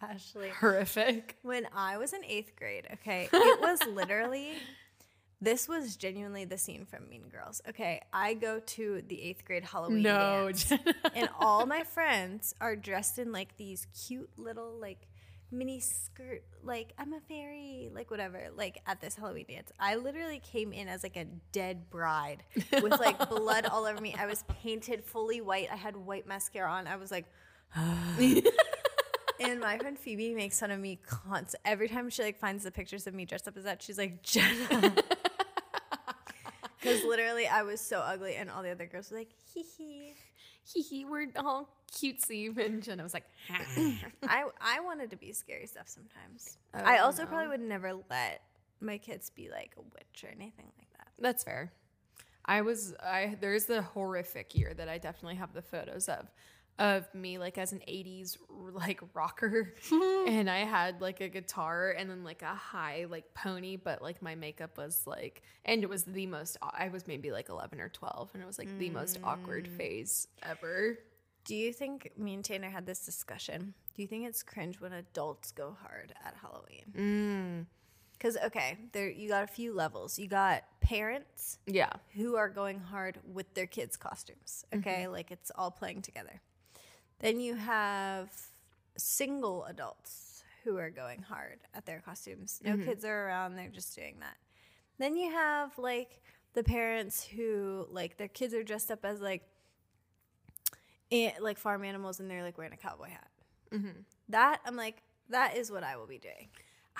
[0.10, 1.38] Ashley, horrific.
[1.42, 4.52] when I was in eighth grade, okay, it was literally.
[5.44, 7.60] This was genuinely the scene from Mean Girls.
[7.68, 10.64] Okay, I go to the eighth grade Halloween No, dance.
[10.68, 10.94] Jenna.
[11.14, 15.06] and all my friends are dressed in like these cute little like
[15.52, 20.40] mini skirt like i'm a fairy like whatever like at this halloween dance i literally
[20.40, 22.42] came in as like a dead bride
[22.82, 26.68] with like blood all over me i was painted fully white i had white mascara
[26.68, 27.26] on i was like
[29.38, 32.70] and my friend phoebe makes fun of me constant every time she like finds the
[32.72, 34.92] pictures of me dressed up as that she's like jenna
[36.84, 40.14] because literally i was so ugly and all the other girls were like hee hee
[40.72, 42.56] Hee hee, we're all cutesy.
[42.56, 46.58] And Jenna was like, I I wanted to be scary stuff sometimes.
[46.74, 47.28] Oh, I also no.
[47.28, 48.42] probably would never let
[48.80, 51.08] my kids be like a witch or anything like that.
[51.18, 51.72] That's fair.
[52.46, 56.30] I was I there's the horrific year that I definitely have the photos of
[56.78, 58.36] of me like as an 80s
[58.72, 59.72] like rocker
[60.26, 64.20] and I had like a guitar and then like a high like pony but like
[64.22, 67.88] my makeup was like and it was the most I was maybe like 11 or
[67.90, 70.98] 12 and it was like the most awkward phase ever.
[71.44, 73.74] Do you think me and Tanner had this discussion?
[73.94, 76.86] Do you think it's cringe when adults go hard at Halloween?
[76.96, 77.66] Mm.
[78.18, 80.18] Because okay, there you got a few levels.
[80.18, 81.90] You got parents Yeah.
[82.14, 84.64] who are going hard with their kids' costumes.
[84.74, 86.40] Okay, like it's all playing together.
[87.20, 88.30] Then you have
[88.96, 92.60] single adults who are going hard at their costumes.
[92.64, 92.84] No mm-hmm.
[92.84, 94.36] kids are around, they're just doing that.
[94.98, 96.22] Then you have like
[96.54, 99.42] the parents who like their kids are dressed up as like
[101.40, 103.28] like farm animals and they're like wearing a cowboy hat.
[103.72, 104.00] Mm-hmm.
[104.30, 106.48] That I'm like that is what I will be doing.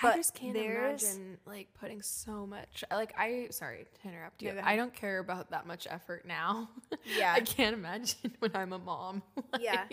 [0.03, 4.53] I just can't imagine like putting so much like I sorry to interrupt you.
[4.53, 6.69] No, I don't care about that much effort now.
[7.17, 7.33] Yeah.
[7.33, 9.21] I can't imagine when I'm a mom.
[9.59, 9.85] Yeah.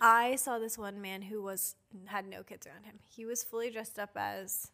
[0.00, 2.98] I saw this one man who was had no kids around him.
[3.08, 4.70] He was fully dressed up as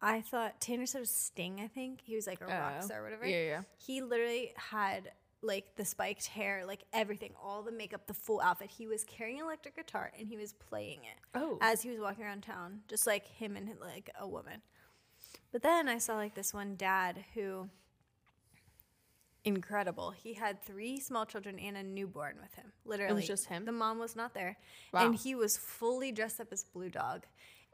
[0.00, 2.00] I thought Tanner said Sting, I think.
[2.02, 2.48] He was like a oh.
[2.48, 3.26] rock Oh, star or whatever.
[3.26, 3.62] Yeah, yeah.
[3.76, 5.12] He literally had
[5.42, 8.70] like the spiked hair, like everything, all the makeup, the full outfit.
[8.70, 11.58] He was carrying an electric guitar and he was playing it Oh.
[11.60, 14.60] as he was walking around town, just like him and like a woman.
[15.52, 17.68] But then I saw like this one dad who
[19.44, 20.10] incredible.
[20.10, 22.72] He had three small children and a newborn with him.
[22.84, 23.64] Literally, It was just him?
[23.64, 24.58] The mom was not there,
[24.92, 25.06] Wow.
[25.06, 27.24] and he was fully dressed up as Blue Dog,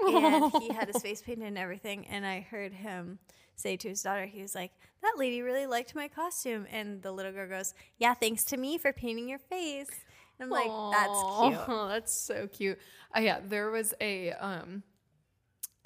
[0.01, 2.07] and he had his face painted and everything.
[2.07, 3.19] And I heard him
[3.55, 7.13] say to his daughter, he was like, "That lady really liked my costume," and the
[7.13, 9.91] little girl goes, "Yeah, thanks to me for painting your face."
[10.39, 12.79] And I'm like, "That's cute." Oh, that's so cute.
[13.17, 14.83] Uh, yeah, there was a um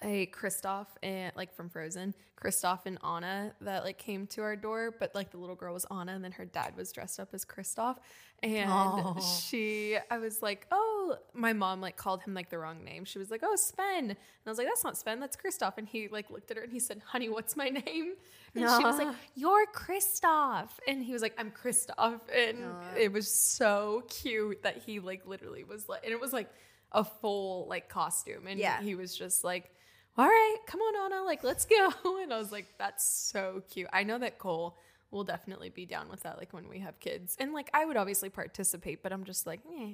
[0.03, 4.95] a Kristoff and like from Frozen, Kristoff and Anna that like came to our door,
[4.99, 7.45] but like the little girl was Anna and then her dad was dressed up as
[7.45, 7.97] Kristoff.
[8.43, 10.90] And she I was like, Oh,
[11.35, 13.05] my mom like called him like the wrong name.
[13.05, 14.11] She was like, Oh, Sven.
[14.11, 15.75] And I was like, That's not Sven, that's Kristoff.
[15.79, 18.15] And he like looked at her and he said, Honey, what's my name?
[18.55, 20.69] And she was like, You're Kristoff.
[20.89, 22.21] And he was like, I'm Kristoff.
[22.35, 22.59] And
[22.99, 26.51] it was so cute that he like literally was like and it was like
[26.93, 28.47] a full like costume.
[28.47, 28.81] And Yeah.
[28.83, 29.71] he was just like
[30.19, 31.89] all right, come on, Anna, like, let's go.
[32.21, 33.89] And I was like, that's so cute.
[33.93, 34.77] I know that Cole
[35.13, 37.37] will definitely be down with that, like, when we have kids.
[37.41, 39.93] And, like, I would obviously participate, but I'm just like, eh.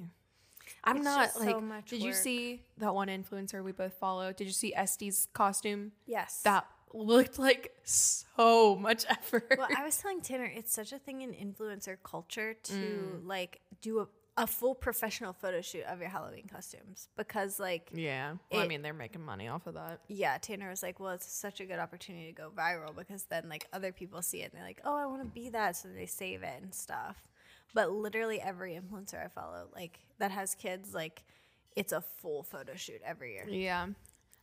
[0.86, 1.62] I'm It's not so like.
[1.62, 4.32] much did you see that one influencer we both follow?
[4.32, 5.92] Did you see Estee's costume?
[6.06, 6.42] Yes.
[6.44, 9.54] That looked like so much effort.
[9.58, 13.26] well, I was telling Tanner, it's such a thing in influencer culture to Mm.
[13.26, 18.34] like do a, a full professional photo shoot of your Halloween costumes because like yeah.
[18.52, 20.00] Well, I mean, they're making money off of that.
[20.08, 23.48] yeah, Tanner was like, well, it's such a good opportunity to go viral because then
[23.48, 25.88] like other people see it and they're like, oh, I want to be that, so
[25.88, 27.16] they save it and stuff.
[27.76, 31.22] But literally every influencer I follow, like that has kids, like
[31.76, 33.44] it's a full photo shoot every year.
[33.48, 33.86] Yeah.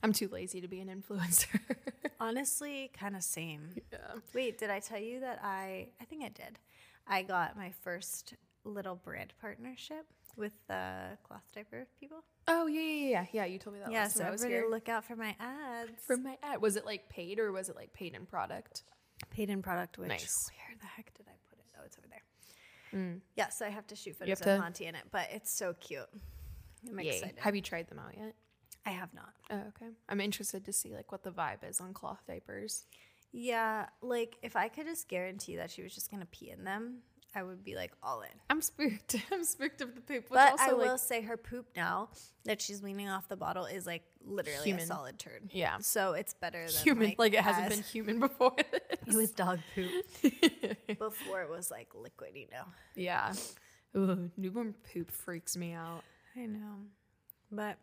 [0.03, 1.59] I'm too lazy to be an influencer.
[2.19, 3.69] Honestly, kind of same.
[3.91, 3.97] yeah.
[4.35, 5.87] Wait, did I tell you that I?
[5.99, 6.59] I think I did.
[7.07, 10.05] I got my first little brand partnership
[10.37, 12.23] with the cloth diaper people.
[12.47, 13.45] Oh yeah, yeah, yeah, yeah.
[13.45, 14.69] You told me that yeah, last so time I was everybody here.
[14.71, 15.91] look out for my ads.
[16.05, 18.83] For my ad, was it like paid or was it like paid in product?
[19.31, 19.97] paid in product.
[19.97, 20.49] Which Nice.
[20.51, 21.65] where the heck did I put it?
[21.79, 22.22] Oh, it's over there.
[22.93, 23.21] Mm.
[23.35, 25.73] Yeah, so I have to shoot photos of to- Monty in it, but it's so
[25.79, 26.07] cute.
[26.87, 27.09] I'm Yay.
[27.09, 27.39] excited.
[27.39, 28.35] Have you tried them out yet?
[28.85, 29.33] I have not.
[29.49, 29.91] Oh, okay.
[30.09, 32.85] I'm interested to see like what the vibe is on cloth diapers.
[33.31, 36.99] Yeah, like if I could just guarantee that she was just gonna pee in them,
[37.33, 38.29] I would be like all in.
[38.49, 39.15] I'm spooked.
[39.31, 40.25] I'm spooked of the poop.
[40.29, 42.09] But also I like will say her poop now
[42.45, 44.83] that she's leaning off the bottle is like literally Human.
[44.83, 45.49] a solid turd.
[45.51, 45.77] Yeah.
[45.79, 47.15] So it's better than human.
[47.17, 48.55] Like, it hasn't as- been human before.
[49.05, 49.91] It was dog poop.
[50.97, 52.63] Before it was like liquid, you know.
[52.95, 53.33] yeah.
[53.97, 56.03] Ooh, newborn poop freaks me out.
[56.37, 56.77] I know.
[57.51, 57.77] But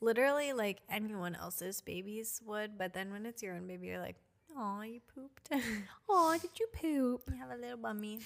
[0.00, 4.16] literally like anyone else's babies would, but then when it's your own baby, you're like,
[4.56, 5.48] Oh, you pooped.
[6.08, 7.22] Oh, did you poop?
[7.32, 8.18] you have a little bummy.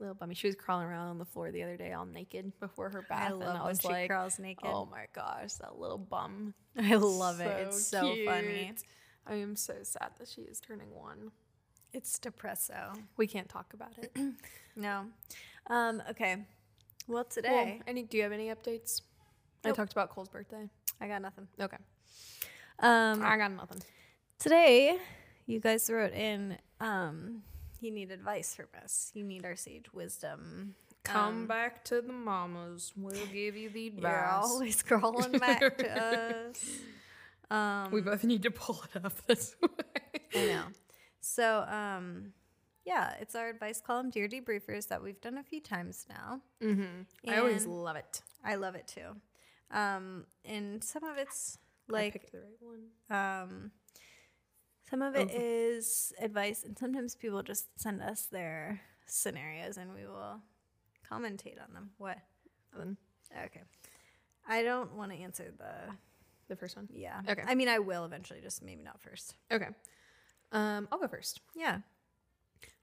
[0.00, 0.34] Little bummy.
[0.34, 3.30] She was crawling around on the floor the other day all naked before her bath.
[3.30, 4.64] I love and I when was she like, crawls naked.
[4.68, 6.54] oh my gosh, that little bum.
[6.78, 7.66] I love it.
[7.66, 8.72] It's so funny.
[9.26, 11.32] I am so sad that she is turning one.
[11.92, 12.96] It's depresso.
[13.16, 14.16] We can't talk about it.
[14.76, 15.06] No.
[15.68, 16.36] Um, okay.
[17.08, 18.04] Well, Well, today any?
[18.04, 19.00] Do you have any updates?
[19.64, 20.68] I talked about Cole's birthday.
[21.00, 21.48] I got nothing.
[21.60, 21.76] Okay,
[22.78, 23.82] Um, I got nothing.
[24.38, 24.96] today
[25.46, 27.42] you guys wrote in um
[27.80, 29.10] you need advice from us.
[29.14, 30.74] You need our sage wisdom.
[31.04, 32.92] Come Um, back to the mamas.
[32.96, 34.02] We'll give you the advice.
[34.12, 36.64] You're always crawling back to us.
[37.50, 39.68] Um, we both need to pull it up this way.
[40.34, 40.62] I know.
[41.20, 42.32] So, um,
[42.84, 46.40] yeah, it's our advice column, Dear Debriefers, that we've done a few times now.
[46.62, 47.30] Mm-hmm.
[47.30, 48.22] I always love it.
[48.44, 49.16] I love it too.
[49.70, 52.80] Um, and some of it's I like, picked the right one.
[53.42, 53.70] um,
[54.90, 60.06] some of it is advice, and sometimes people just send us their scenarios and we
[60.06, 60.40] will
[61.10, 61.90] commentate on them.
[61.98, 62.18] What?
[62.74, 62.96] Nothing.
[63.46, 63.62] Okay.
[64.48, 65.92] I don't want to answer the,
[66.48, 66.88] The first one.
[66.92, 67.20] yeah.
[67.28, 67.42] Okay.
[67.46, 69.34] I mean, I will eventually, just maybe not first.
[69.52, 69.68] Okay.
[70.52, 71.40] Um, I'll go first.
[71.54, 71.78] Yeah.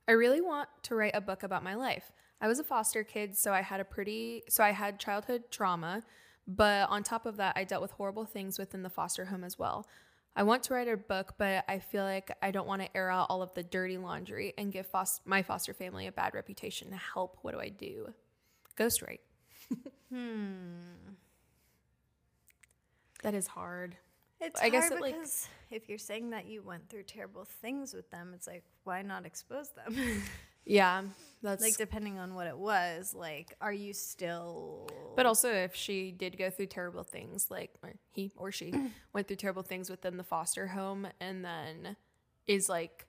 [0.07, 2.11] I really want to write a book about my life.
[2.39, 6.03] I was a foster kid, so I had a pretty so I had childhood trauma,
[6.47, 9.57] but on top of that, I dealt with horrible things within the foster home as
[9.57, 9.87] well.
[10.35, 13.09] I want to write a book, but I feel like I don't want to air
[13.09, 16.89] out all of the dirty laundry and give fos- my foster family a bad reputation.
[16.89, 18.13] To help, what do I do?
[18.77, 19.19] Ghostwrite.
[20.11, 21.13] Hmm.
[23.23, 23.97] That is hard.
[24.39, 27.43] It's I guess hard it, like- because if you're saying that you went through terrible
[27.45, 29.95] things with them, it's like why not expose them?
[30.65, 31.03] Yeah,
[31.43, 34.89] that's like depending on what it was, like are you still?
[35.15, 38.73] But also, if she did go through terrible things, like or he or she
[39.13, 41.95] went through terrible things within the foster home, and then
[42.47, 43.05] is like,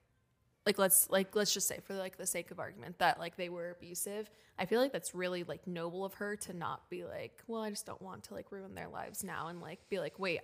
[0.66, 3.48] like let's like let's just say for like the sake of argument that like they
[3.48, 4.30] were abusive.
[4.58, 7.70] I feel like that's really like noble of her to not be like, well, I
[7.70, 10.40] just don't want to like ruin their lives now, and like be like, wait,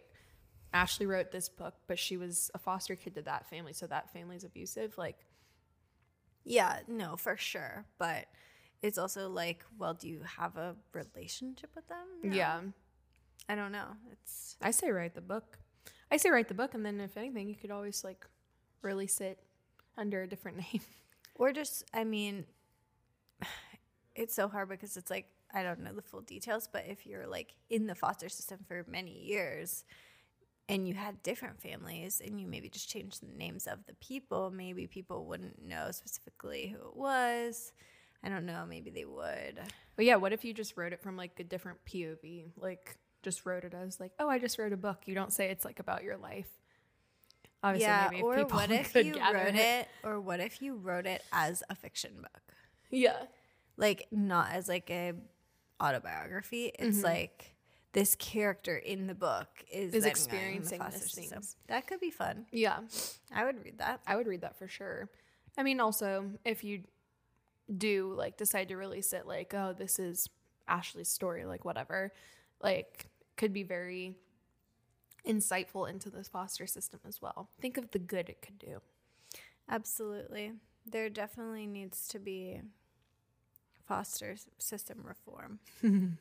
[0.72, 4.12] Ashley wrote this book, but she was a foster kid to that family, so that
[4.12, 4.96] family's abusive.
[4.96, 5.18] Like,
[6.44, 7.84] yeah, no, for sure.
[7.98, 8.26] But
[8.82, 12.06] it's also like, well, do you have a relationship with them?
[12.22, 12.36] No.
[12.36, 12.60] yeah,
[13.48, 13.88] I don't know.
[14.10, 15.58] It's I say write the book.
[16.10, 18.26] I say write the book, and then if anything, you could always like
[18.82, 19.38] release it
[19.96, 20.82] under a different name.
[21.36, 22.44] or just I mean,
[24.14, 27.26] it's so hard because it's like I don't know the full details, but if you're
[27.26, 29.84] like in the foster system for many years
[30.72, 34.50] and you had different families and you maybe just changed the names of the people,
[34.50, 37.72] maybe people wouldn't know specifically who it was.
[38.24, 39.60] I don't know, maybe they would.
[39.96, 42.50] But yeah, what if you just wrote it from like a different POV?
[42.56, 45.02] Like just wrote it as like, oh, I just wrote a book.
[45.06, 46.48] You don't say it's like about your life.
[47.64, 51.06] Obviously, yeah, maybe or people what if you wrote it or what if you wrote
[51.06, 52.42] it as a fiction book?
[52.90, 53.22] Yeah.
[53.76, 55.14] like not as like a
[55.82, 57.04] autobiography it's Mhm.
[57.04, 57.51] like
[57.92, 61.24] this character in the book is, Is experiencing these system.
[61.24, 61.56] things.
[61.68, 62.46] That could be fun.
[62.50, 62.80] Yeah.
[63.34, 64.00] I would read that.
[64.06, 65.10] I would read that for sure.
[65.58, 66.82] I mean, also, if you
[67.76, 70.28] do like decide to release it, like, oh, this is
[70.66, 72.12] Ashley's story, like, whatever,
[72.62, 74.14] like, could be very
[75.26, 77.50] insightful into this foster system as well.
[77.60, 78.80] Think of the good it could do.
[79.68, 80.52] Absolutely.
[80.86, 82.60] There definitely needs to be
[83.86, 85.60] foster system reform.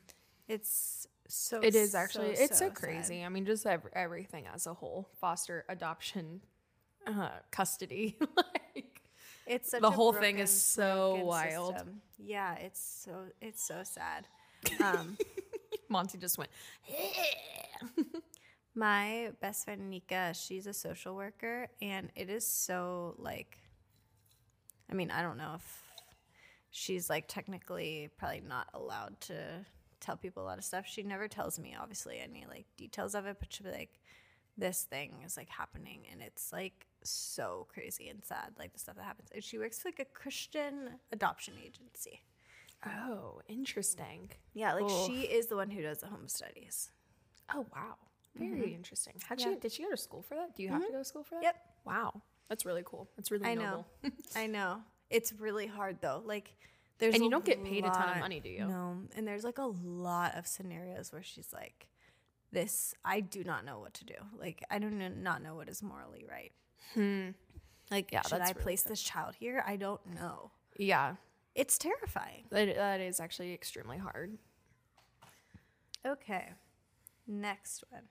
[0.47, 2.75] it's so It is actually, it's so, sad.
[2.75, 3.23] crazy.
[3.23, 6.41] I mean, just ev- everything as a whole foster, adoption,
[7.07, 8.17] uh, custody.
[8.37, 9.01] like,
[9.47, 11.73] It's such The whole thing is so wild.
[11.75, 12.01] system.
[12.17, 14.27] Yeah, it's so it's so sad.
[14.79, 15.17] Um,
[15.89, 16.51] Monty just went,
[18.75, 23.57] my best friend Nika, she's a social worker, and it is so like.
[24.89, 25.83] I mean, I don't know if
[26.69, 29.65] she's like technically probably not allowed to
[30.01, 30.85] tell people a lot of stuff.
[30.87, 33.99] She never tells me obviously any like details of it, but she'll be like,
[34.57, 38.95] "This thing is like happening," and it's like so crazy and sad, like the stuff
[38.95, 39.29] that happens.
[39.33, 42.21] And she works for like a Christian adoption agency.
[42.85, 44.31] oh, interesting.
[44.53, 46.91] Yeah, like she is the one who does the home studies.
[47.53, 47.95] Oh wow,
[48.35, 48.75] very mm-hmm.
[48.75, 49.13] interesting.
[49.27, 49.53] How'd Yeah.
[49.53, 49.59] she?
[49.59, 50.55] Did she go to school for that?
[50.55, 50.93] Do you have to mm-hmm.
[50.95, 51.43] go to school for that?
[51.43, 51.55] Yep.
[51.85, 53.09] Wow, that's really cool.
[53.15, 53.87] That's really I noble.
[54.03, 54.09] know.
[54.35, 54.81] I know.
[55.09, 56.21] It's really hard though.
[56.25, 56.55] Like
[57.01, 58.65] there's And you don't get paid a ton of money, do you?
[58.65, 58.99] No.
[59.17, 61.87] And there's like a lot of scenarios where she's like,
[62.53, 64.13] "This, I do not know what to do.
[64.39, 66.53] Like, I do not know what is morally right.
[66.93, 67.31] Hmm.
[67.89, 68.91] Like, Yeah, should I really place tough.
[68.91, 69.61] this child here?
[69.67, 70.51] I don't know.
[70.77, 71.15] Yeah,
[71.55, 72.45] It's terrifying.
[72.51, 74.37] that, that is actually extremely hard.
[76.05, 76.49] Okay.
[77.27, 78.03] Next one.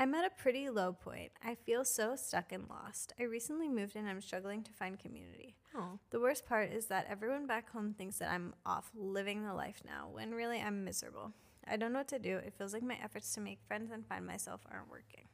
[0.00, 1.30] I'm at a pretty low point.
[1.44, 3.12] I feel so stuck and lost.
[3.20, 5.56] I recently moved and I'm struggling to find community.
[5.76, 9.52] Oh, The worst part is that everyone back home thinks that I'm off living the
[9.52, 11.34] life now, when really I'm miserable.
[11.68, 12.38] I don't know what to do.
[12.38, 15.28] It feels like my efforts to make friends and find myself aren't working.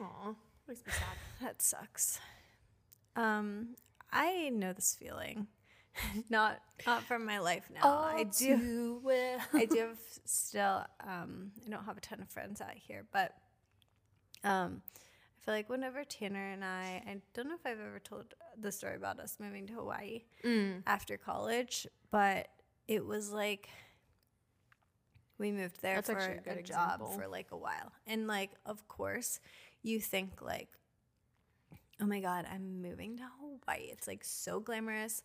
[0.00, 0.34] Aw,
[0.66, 1.16] makes me sad.
[1.40, 2.18] That sucks.
[3.14, 3.76] Um,
[4.12, 5.46] I know this feeling.
[6.30, 7.88] not not from my life now.
[8.04, 9.38] I do well.
[9.52, 13.34] I do have still um I don't have a ton of friends out here, but
[14.44, 18.34] um I feel like whenever Tanner and I I don't know if I've ever told
[18.58, 20.82] the story about us moving to Hawaii Mm.
[20.86, 22.48] after college, but
[22.88, 23.68] it was like
[25.38, 27.92] we moved there That's for a, a good job for like a while.
[28.06, 29.40] And like of course,
[29.82, 30.68] you think like
[32.02, 33.88] oh my god, I'm moving to Hawaii.
[33.90, 35.22] It's like so glamorous.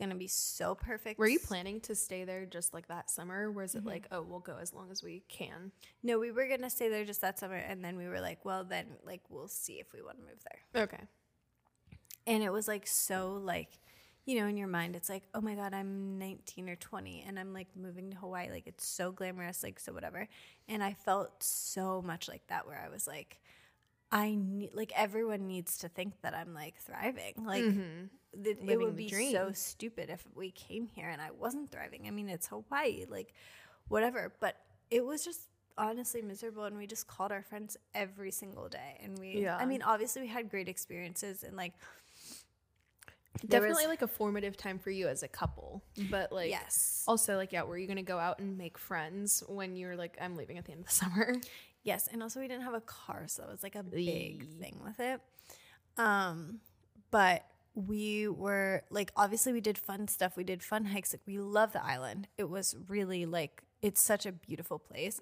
[0.00, 1.18] It's to be so perfect.
[1.18, 3.52] Were you planning to stay there just like that summer?
[3.54, 3.88] Or is it mm-hmm.
[3.88, 5.70] like, oh, we'll go as long as we can?
[6.02, 8.64] No, we were gonna stay there just that summer, and then we were like, well,
[8.64, 10.82] then like we'll see if we want to move there.
[10.82, 11.02] Okay.
[12.26, 13.68] And it was like so like,
[14.24, 17.38] you know, in your mind, it's like, oh my god, I'm 19 or 20, and
[17.38, 20.26] I'm like moving to Hawaii, like it's so glamorous, like so whatever.
[20.68, 23.38] And I felt so much like that, where I was like,
[24.14, 27.62] I need like everyone needs to think that I'm like thriving, like.
[27.64, 28.66] it Mm-hmm.
[28.66, 29.30] Living would be dream.
[29.30, 32.08] so stupid if we came here and I wasn't thriving.
[32.08, 33.32] I mean, it's Hawaii, like
[33.86, 34.32] whatever.
[34.40, 34.56] But
[34.90, 35.42] it was just
[35.78, 38.98] honestly miserable, and we just called our friends every single day.
[39.04, 39.56] And we, Yeah.
[39.56, 41.74] I mean, obviously we had great experiences, and like
[43.44, 45.82] there was- Definitely like a formative time for you as a couple.
[46.10, 49.76] But like, yes, also like, yeah, were you to go out and make friends when
[49.76, 51.34] you were like, I'm leaving at the end of the summer?
[51.84, 54.80] Yes, and also we didn't have a car, so that was like a big thing
[54.84, 55.20] with it.
[55.96, 56.60] Um,
[57.10, 57.44] but
[57.76, 60.36] we were like obviously we did fun stuff.
[60.36, 61.12] We did fun hikes.
[61.12, 62.28] Like we love the island.
[62.38, 65.20] It was really like it's such a beautiful place.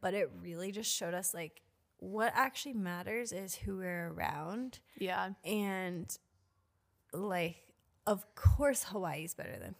[0.00, 1.62] But it really just showed us like
[1.98, 5.30] what actually matters is who we're around Yeah.
[5.44, 6.06] and
[7.12, 7.56] like
[8.06, 9.74] of course Hawaii's better than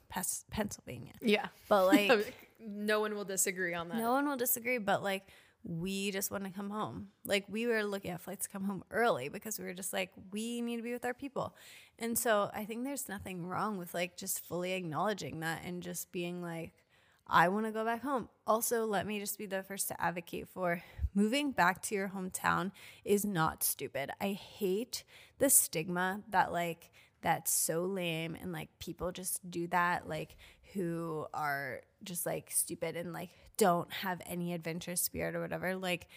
[0.50, 1.12] Pennsylvania.
[1.20, 1.46] Yeah.
[1.68, 3.98] But like no one will disagree on that.
[3.98, 5.26] no one will disagree, but like
[5.64, 7.08] we just want to come home.
[7.24, 10.10] Like we were looking at flights to come home early because we were just like
[10.30, 11.56] we need to be with our people.
[11.98, 16.12] And so I think there's nothing wrong with like just fully acknowledging that and just
[16.12, 16.84] being like
[17.26, 18.28] I want to go back home.
[18.46, 20.82] Also, let me just be the first to advocate for
[21.14, 22.70] moving back to your hometown
[23.02, 24.10] is not stupid.
[24.20, 25.04] I hate
[25.38, 26.90] the stigma that like
[27.22, 30.36] that's so lame and like people just do that like
[30.74, 36.08] who are just like stupid and like don't have any adventure spirit or whatever like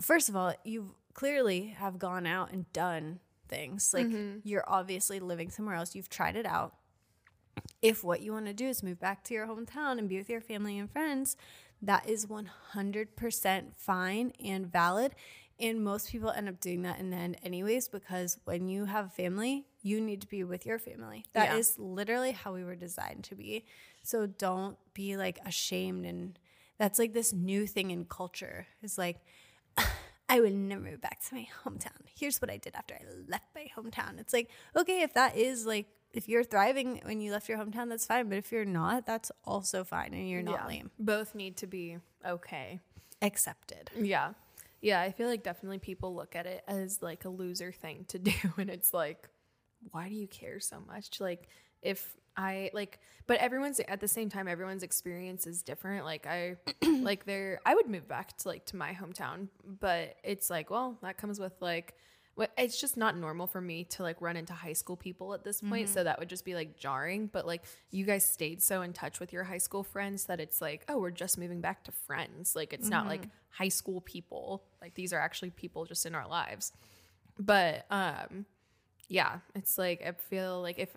[0.00, 3.92] first of all you clearly have gone out and done things.
[3.94, 4.38] Like mm-hmm.
[4.42, 5.94] you're obviously living somewhere else.
[5.94, 6.74] You've tried it out.
[7.80, 10.28] If what you want to do is move back to your hometown and be with
[10.28, 11.36] your family and friends,
[11.80, 15.14] that is 100% fine and valid.
[15.60, 19.12] And most people end up doing that in the end, anyways, because when you have
[19.12, 21.26] family, you need to be with your family.
[21.34, 21.84] That is Yeah.
[21.84, 23.66] literally how we were designed to be.
[24.02, 26.38] So don't be like ashamed and
[26.78, 28.66] that's like this new thing in culture.
[28.82, 29.20] Is like
[30.28, 32.00] I would never move back to my hometown.
[32.18, 34.18] Here's what I did after I left my hometown.
[34.18, 37.90] It's like, okay, if that is like if you're thriving when you left your hometown,
[37.90, 38.30] that's fine.
[38.30, 40.66] But if you're not, that's also fine and you're not yeah.
[40.66, 40.90] lame.
[40.98, 42.80] Both need to be okay.
[43.20, 43.90] Accepted.
[43.94, 44.32] Yeah.
[44.80, 48.18] Yeah, I feel like definitely people look at it as like a loser thing to
[48.30, 49.28] do and it's like
[49.90, 51.20] why do you care so much?
[51.20, 51.48] Like
[51.82, 56.04] if I like but everyone's at the same time everyone's experience is different.
[56.04, 56.56] Like I
[57.00, 60.98] like there I would move back to like to my hometown, but it's like, well,
[61.02, 61.94] that comes with like
[62.34, 65.44] what it's just not normal for me to like run into high school people at
[65.44, 67.62] this point so that would just be like jarring but like
[67.92, 70.98] you guys stayed so in touch with your high school friends that it's like oh
[70.98, 72.56] we're just moving back to friends.
[72.56, 74.64] Like it's not like high school people.
[74.80, 76.72] Like these are actually people just in our lives.
[77.38, 78.46] But um
[79.08, 80.96] yeah it's like i feel like if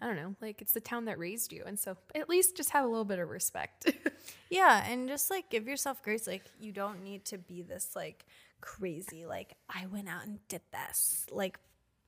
[0.00, 2.70] i don't know like it's the town that raised you and so at least just
[2.70, 3.92] have a little bit of respect
[4.50, 6.26] Yeah, and just like give yourself grace.
[6.26, 8.24] Like you don't need to be this like
[8.60, 11.58] crazy, like I went out and did this, like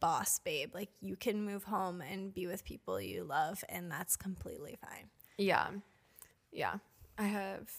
[0.01, 0.75] boss babe.
[0.75, 5.11] Like you can move home and be with people you love, and that's completely fine.
[5.37, 5.69] Yeah.
[6.53, 6.75] Yeah.
[7.19, 7.71] I have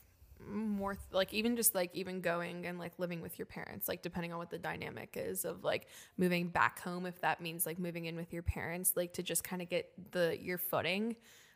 [0.50, 4.02] more th- like even just like even going and like living with your parents like
[4.02, 5.88] depending on what the dynamic is of like
[6.18, 9.44] moving back home if that means like moving in with your parents like to just
[9.44, 11.16] kind of get the your footing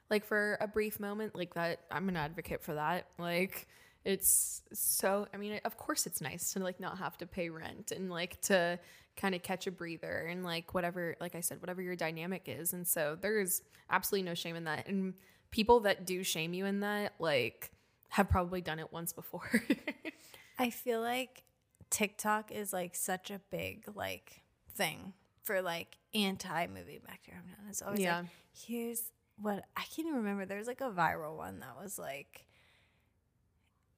[0.09, 3.67] like for a brief moment like that I'm an advocate for that like
[4.03, 7.91] it's so I mean of course it's nice to like not have to pay rent
[7.91, 8.79] and like to
[9.17, 12.73] kind of catch a breather and like whatever like I said whatever your dynamic is
[12.73, 15.15] and so there's absolutely no shame in that and
[15.51, 17.71] people that do shame you in that like
[18.15, 19.49] have probably done it once before.
[20.59, 21.43] I feel like
[21.89, 24.41] TikTok is like such a big like
[24.73, 25.11] thing
[25.43, 27.69] for like anti movie back to your hometown.
[27.69, 28.19] It's always Yeah.
[28.19, 28.27] like
[28.65, 29.01] here's
[29.41, 30.45] what I can't even remember.
[30.45, 32.44] There's like a viral one that was like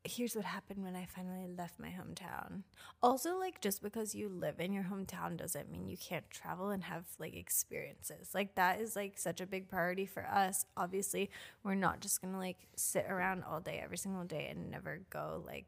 [0.09, 2.63] here's what happened when I finally left my hometown.
[3.01, 6.83] Also, like just because you live in your hometown doesn't mean you can't travel and
[6.83, 8.29] have like experiences.
[8.33, 10.65] Like that is like such a big priority for us.
[10.75, 11.29] Obviously,
[11.63, 15.43] we're not just gonna like sit around all day every single day and never go
[15.45, 15.65] like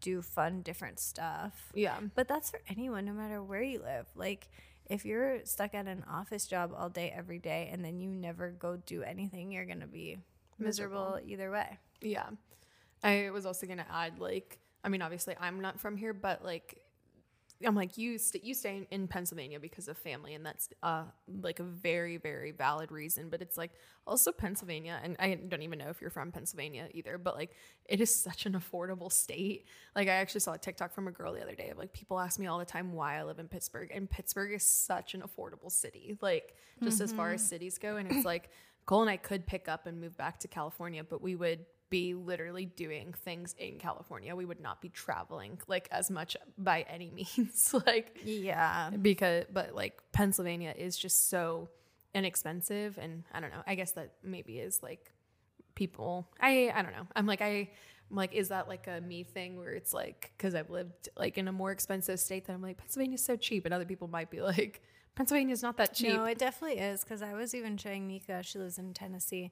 [0.00, 1.70] do fun different stuff.
[1.74, 1.98] yeah.
[2.14, 4.06] But that's for anyone, no matter where you live.
[4.14, 4.48] Like,
[4.88, 8.50] if you're stuck at an office job all day, every day, and then you never
[8.50, 10.18] go do anything, you're to be
[10.58, 11.18] miserable, Miserable.
[11.26, 11.78] either way.
[12.00, 12.28] Yeah.
[13.02, 16.44] I was also going to add like I mean obviously I'm not from here but
[16.44, 16.82] like
[17.64, 21.04] I'm like you st- you stay in, in Pennsylvania because of family and that's uh
[21.40, 23.70] like a very very valid reason but it's like
[24.06, 27.52] also Pennsylvania and I don't even know if you're from Pennsylvania either but like
[27.86, 29.66] it is such an affordable state.
[29.94, 32.20] Like I actually saw a TikTok from a girl the other day of like people
[32.20, 35.22] ask me all the time why I live in Pittsburgh and Pittsburgh is such an
[35.22, 38.50] affordable city like just as far as cities go and it's like
[38.84, 42.14] Cole and I could pick up and move back to California but we would be
[42.14, 44.34] literally doing things in California.
[44.34, 47.74] We would not be traveling like as much by any means.
[47.86, 48.90] like Yeah.
[48.90, 51.68] because but like Pennsylvania is just so
[52.14, 53.62] inexpensive and I don't know.
[53.66, 55.12] I guess that maybe is like
[55.74, 57.06] people I I don't know.
[57.14, 57.70] I'm like I
[58.10, 61.38] I'm like is that like a me thing where it's like cuz I've lived like
[61.38, 64.30] in a more expensive state that I'm like Pennsylvania's so cheap and other people might
[64.30, 64.82] be like
[65.14, 66.14] Pennsylvania's not that cheap.
[66.14, 69.50] No, it definitely is because I was even showing Nika, she lives in Tennessee,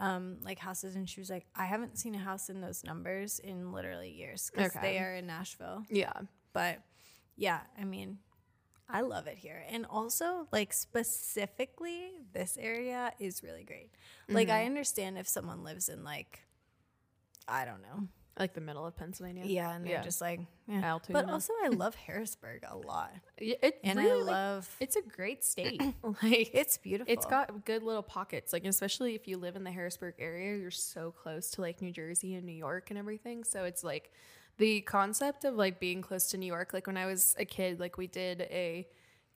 [0.00, 3.38] um, like houses, and she was like, I haven't seen a house in those numbers
[3.38, 4.80] in literally years because Okay.
[4.92, 5.84] they are in Nashville.
[5.88, 6.12] yeah.
[6.52, 6.80] But
[7.36, 8.18] yeah, I mean,
[8.88, 9.64] I love it here.
[9.68, 13.90] And also, like, specifically, this area is really great.
[14.28, 16.40] Like, I understand if someone lives in, like,
[17.48, 18.08] I don't know.
[18.38, 19.44] Like the middle of Pennsylvania.
[19.46, 20.02] Yeah, and they're Yeah.
[20.02, 20.80] just like, eh.
[20.82, 21.22] Altoona.
[21.22, 25.02] but also I love Harrisburg a lot, Yeah, it and really, I love it's a
[25.02, 25.80] great state.
[26.22, 27.12] like it's beautiful.
[27.12, 30.70] It's got good little pockets, like especially if you live in the Harrisburg area, you're
[30.72, 33.44] so close to like New Jersey and New York and everything.
[33.44, 34.10] So it's like
[34.58, 36.72] the concept of like being close to New York.
[36.72, 38.88] Like when I was a kid, like we did a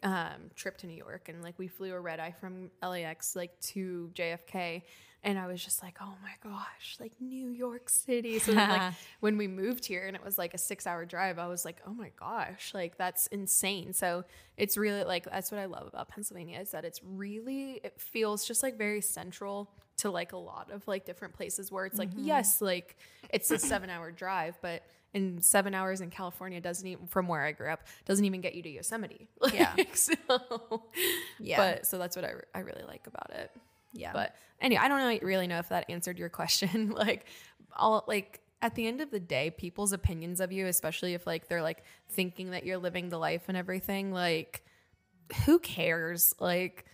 [0.02, 3.58] um, trip to New York and like we flew a red eye from LAX like
[3.60, 4.82] to JFK.
[5.24, 8.38] And I was just like, oh my gosh, like New York City.
[8.38, 11.38] So then, like when we moved here and it was like a six hour drive,
[11.38, 13.92] I was like, oh my gosh, like that's insane.
[13.92, 14.24] So
[14.56, 18.46] it's really like, that's what I love about Pennsylvania is that it's really, it feels
[18.46, 22.10] just like very central to like a lot of like different places where it's like,
[22.10, 22.26] mm-hmm.
[22.26, 22.96] yes, like
[23.30, 24.82] it's a seven hour drive, but
[25.14, 28.54] in seven hours in California doesn't even, from where I grew up, doesn't even get
[28.54, 29.28] you to Yosemite.
[29.52, 29.74] Yeah.
[29.94, 30.14] So,
[31.40, 31.56] Yeah.
[31.56, 33.50] But so that's what I, I really like about it.
[33.92, 34.12] Yeah.
[34.12, 36.90] But anyway, I don't really know if that answered your question.
[36.96, 37.26] like,
[37.76, 41.48] all like at the end of the day, people's opinions of you, especially if like
[41.48, 44.64] they're like thinking that you're living the life and everything, like
[45.44, 46.34] who cares?
[46.38, 46.84] Like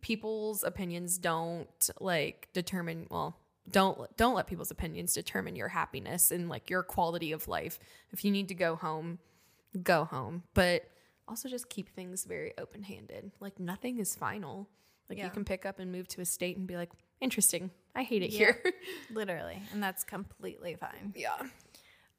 [0.00, 3.06] people's opinions don't like determine.
[3.10, 3.36] Well,
[3.70, 7.78] don't don't let people's opinions determine your happiness and like your quality of life.
[8.12, 9.18] If you need to go home,
[9.82, 10.42] go home.
[10.54, 10.88] But
[11.28, 13.32] also just keep things very open-handed.
[13.40, 14.68] Like nothing is final.
[15.08, 15.24] Like Yeah.
[15.26, 16.90] you can pick up and move to a state and be like,
[17.20, 17.70] "Interesting.
[17.94, 18.38] I hate it Yeah.
[18.38, 18.62] here."
[19.10, 19.62] Literally.
[19.72, 21.12] And that's completely fine.
[21.16, 21.36] yeah.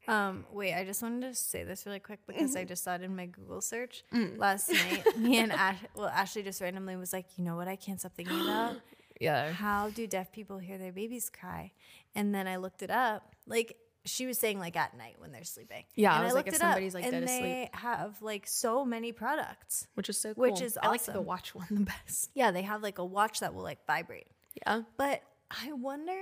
[0.07, 3.01] Um, wait, I just wanted to say this really quick because I just saw it
[3.01, 4.37] in my Google search Mm.
[4.37, 5.03] last night.
[5.17, 8.13] Me and Ash, well, Ashley just randomly was like, you know what I can't stop
[8.15, 8.75] thinking about?
[9.19, 9.51] Yeah.
[9.51, 11.71] How do deaf people hear their babies cry?
[12.13, 13.35] And then I looked it up.
[13.47, 13.75] Like
[14.07, 15.83] she was saying, like at night when they're sleeping.
[15.95, 17.41] Yeah, I and was like, if somebody's, like, dead asleep.
[17.41, 19.87] they have like so many products.
[19.95, 20.41] Which is so cool.
[20.43, 21.25] Which is I like the awesome.
[21.25, 22.31] watch one the best.
[22.35, 24.27] Yeah, they have like a watch that will like vibrate.
[24.65, 24.81] Yeah.
[24.97, 26.17] But I wonder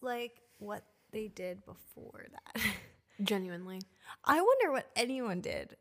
[0.00, 2.62] like what they did before that.
[3.22, 3.80] Genuinely.
[4.24, 5.76] I wonder what anyone did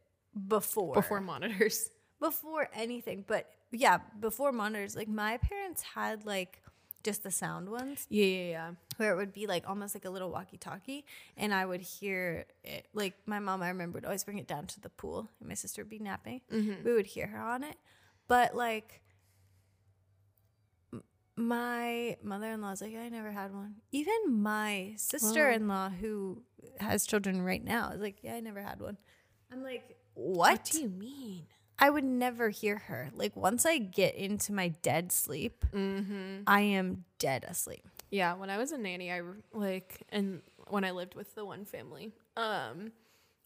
[0.47, 1.89] before Before monitors.
[2.19, 3.23] before anything.
[3.27, 6.61] But yeah, before monitors, like my parents had like
[7.03, 8.71] just the sound ones Yeah, yeah, yeah.
[8.97, 11.05] where it would be like almost like a little walkie-talkie,
[11.37, 12.87] and I would hear it.
[12.93, 15.55] Like my mom, I remember would always bring it down to the pool, and my
[15.55, 16.41] sister would be napping.
[16.51, 16.83] Mm-hmm.
[16.83, 17.75] We would hear her on it,
[18.27, 19.01] but like.
[20.93, 21.03] m-
[21.35, 23.75] My mother-in-law's like, I never had one.
[23.91, 26.43] Even my sister-in-law, who
[26.79, 28.97] has children right now, is like, yeah, I never had one.
[29.51, 30.37] I'm like, what?
[30.51, 31.45] What do you mean?
[31.79, 33.09] I would never hear her.
[33.13, 37.87] Like once I get into my dead sleep, I am dead asleep.
[38.09, 39.21] Yeah, when I was a nanny, I
[39.53, 42.91] like, and when I lived with the one family, um,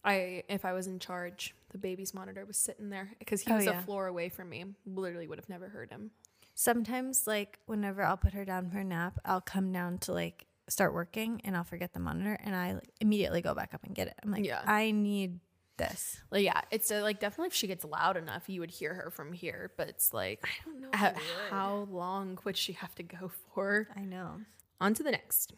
[0.04, 3.56] I if I was in charge, the baby's monitor was sitting there because he Oh,
[3.56, 3.78] was yeah.
[3.80, 4.64] a floor away from me.
[4.86, 6.10] Literally, would have never heard him.
[6.54, 10.46] Sometimes, like whenever I'll put her down for a nap, I'll come down to like
[10.68, 13.94] start working, and I'll forget the monitor, and I like, immediately go back up and
[13.94, 14.14] get it.
[14.22, 14.62] I'm like, Yeah.
[14.64, 15.40] I need
[15.76, 16.20] this.
[16.30, 19.10] Like, yeah, it's uh, like definitely if she gets loud enough, you would hear her
[19.10, 19.72] from here.
[19.76, 21.12] But it's like, I don't know How,
[21.50, 23.88] how long would she have to go for?
[23.96, 24.40] I know.
[24.80, 25.54] On to the next.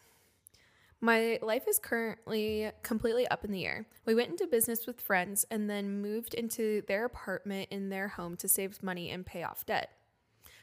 [1.01, 3.85] My life is currently completely up in the air.
[4.05, 8.37] We went into business with friends and then moved into their apartment in their home
[8.37, 9.91] to save money and pay off debt.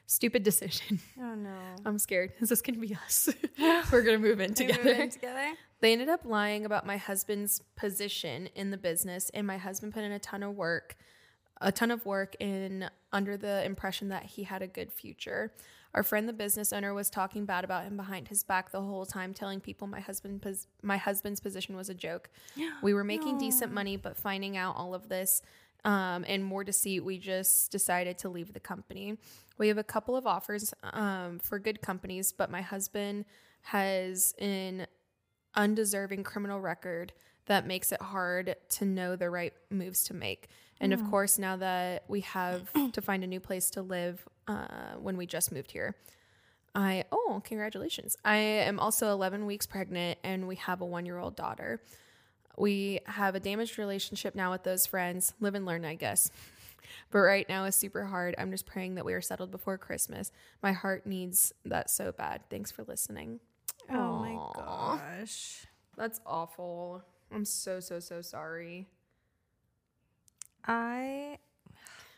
[0.07, 1.01] Stupid decision.
[1.19, 1.57] Oh no.
[1.87, 2.33] I'm scared.
[2.41, 3.29] Is this going to be us?
[3.93, 5.07] We're going to move in together.
[5.07, 5.53] together.
[5.81, 10.03] They ended up lying about my husband's position in the business, and my husband put
[10.05, 10.97] in a ton of work,
[11.61, 15.53] a ton of work in under the impression that he had a good future.
[15.95, 19.07] Our friend, the business owner, was talking bad about him behind his back the whole
[19.07, 22.31] time, telling people my husband pos- my husband's position was a joke.
[22.83, 25.43] We were making decent money, but finding out all of this
[25.85, 29.19] um, and more deceit, we just decided to leave the company.
[29.59, 33.25] We have a couple of offers um, for good companies, but my husband
[33.63, 34.87] has an
[35.55, 37.13] undeserving criminal record
[37.47, 40.49] that makes it hard to know the right moves to make.
[40.81, 44.95] And of course, now that we have to find a new place to live uh,
[45.01, 45.95] when we just moved here,
[46.75, 48.17] I, oh, congratulations.
[48.25, 51.81] I am also 11 weeks pregnant and we have a one year old daughter.
[52.57, 55.35] We have a damaged relationship now with those friends.
[55.41, 56.31] Live and learn, I guess.
[57.11, 58.35] But right now is super hard.
[58.39, 60.33] I'm just praying that we are settled before Christmas.
[60.62, 62.43] My heart needs that so bad.
[62.51, 63.41] Thanks for listening.
[63.91, 64.20] Oh Aw.
[64.20, 65.66] my gosh.
[65.97, 67.03] That's awful.
[67.35, 68.89] I'm so, so, so sorry.
[70.66, 71.39] I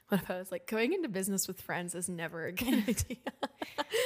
[0.08, 3.16] What if I was like, going into business with friends is never a good idea?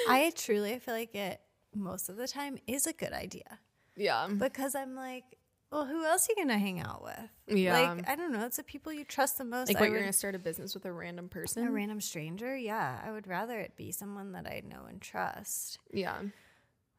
[0.08, 1.40] I truly feel like it
[1.74, 3.58] most of the time is a good idea.
[3.96, 4.28] yeah.
[4.28, 5.24] because I'm like,
[5.70, 7.56] well, who else are you gonna hang out with?
[7.58, 7.78] Yeah.
[7.90, 8.44] like I don't know.
[8.46, 9.68] It's the people you trust the most.
[9.68, 11.66] Like, I what, you're would- to start a business with a random person?
[11.66, 12.56] a random stranger.
[12.56, 15.78] Yeah, I would rather it be someone that I know and trust.
[15.92, 16.18] yeah.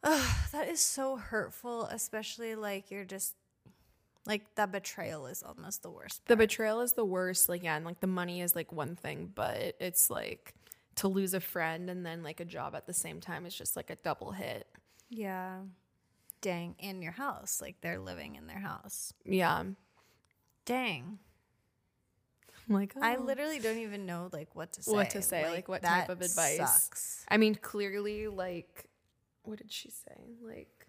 [0.04, 3.36] Ugh, that is so hurtful, especially like you're just
[4.26, 6.22] like that betrayal is almost the worst.
[6.28, 7.50] The betrayal is the worst.
[7.50, 10.54] Like, yeah, and like the money is like one thing, but it's like
[10.96, 13.76] to lose a friend and then like a job at the same time is just
[13.76, 14.68] like a double hit.
[15.10, 15.60] yeah,
[16.42, 19.14] dang, in your house, like they're living in their house.
[19.26, 19.64] Yeah.
[20.66, 21.20] Dang,
[22.70, 23.24] I'm like, I oh.
[23.24, 24.92] literally don't even know like what to say.
[24.92, 26.58] What to say, like, what type of advice.
[26.58, 27.26] Sucks.
[27.28, 28.86] I mean, clearly, like,
[29.44, 30.36] what did she say?
[30.42, 30.88] Like,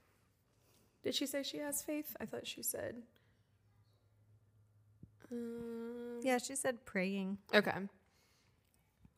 [1.03, 2.17] did she say she has faith?
[2.21, 2.97] I thought she said.
[5.33, 7.39] Um, Yeah, she said praying.
[7.55, 7.73] Okay.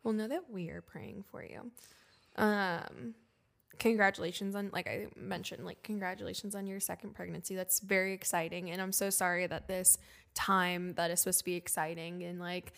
[0.05, 1.70] Well, know that we are praying for you.
[2.37, 3.14] Um,
[3.79, 7.55] congratulations on, like I mentioned, like congratulations on your second pregnancy.
[7.55, 9.99] That's very exciting, and I'm so sorry that this
[10.35, 12.73] time that is supposed to be exciting and like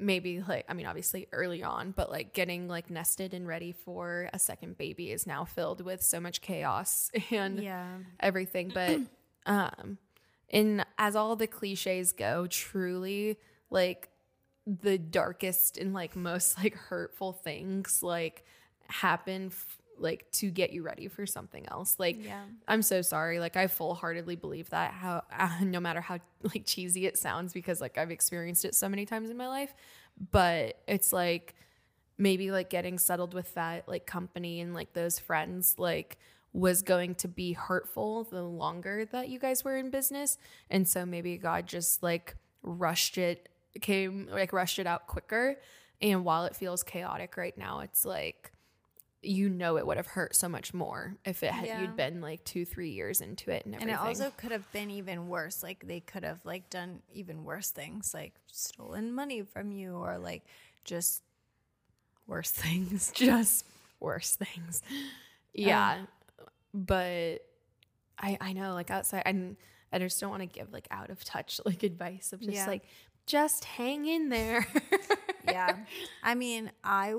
[0.00, 4.30] maybe like I mean obviously early on, but like getting like nested and ready for
[4.32, 7.98] a second baby is now filled with so much chaos and Yeah.
[8.20, 9.00] everything but
[9.46, 9.98] um
[10.50, 13.36] and as all the cliches go truly
[13.68, 14.08] like
[14.66, 18.44] the darkest and like most like hurtful things like
[18.88, 21.96] happen f- like to get you ready for something else.
[21.98, 22.42] Like Yeah.
[22.68, 23.40] I'm so sorry.
[23.40, 27.52] Like I full heartedly believe that how uh, no matter how like cheesy it sounds
[27.52, 29.74] because like I've experienced it so many times in my life,
[30.30, 31.54] but it's like
[32.18, 36.18] maybe like getting settled with that like company and like those friends like
[36.52, 40.38] was going to be hurtful the longer that you guys were in business
[40.70, 43.48] and so maybe god just like rushed it
[43.80, 45.56] came like rushed it out quicker
[46.00, 48.52] and while it feels chaotic right now it's like
[49.26, 51.80] you know it would have hurt so much more if it had Yeah.
[51.80, 53.94] you'd been like two three years into it and everything.
[53.94, 55.62] And it also could have been even worse.
[55.62, 60.18] Like they could have like done even worse things, like stolen money from you or
[60.18, 60.44] like
[60.84, 61.22] just
[62.26, 63.12] worse things.
[63.14, 63.64] just
[64.00, 64.82] worse things.
[65.54, 65.98] Yeah.
[66.00, 66.08] Um,
[66.74, 67.38] but
[68.18, 69.56] I I know like outside and
[69.92, 72.66] I just don't want to give like out of touch like advice of just Yeah.
[72.66, 72.84] like
[73.26, 74.66] just hang in there.
[75.44, 75.76] yeah.
[76.22, 77.14] I mean, I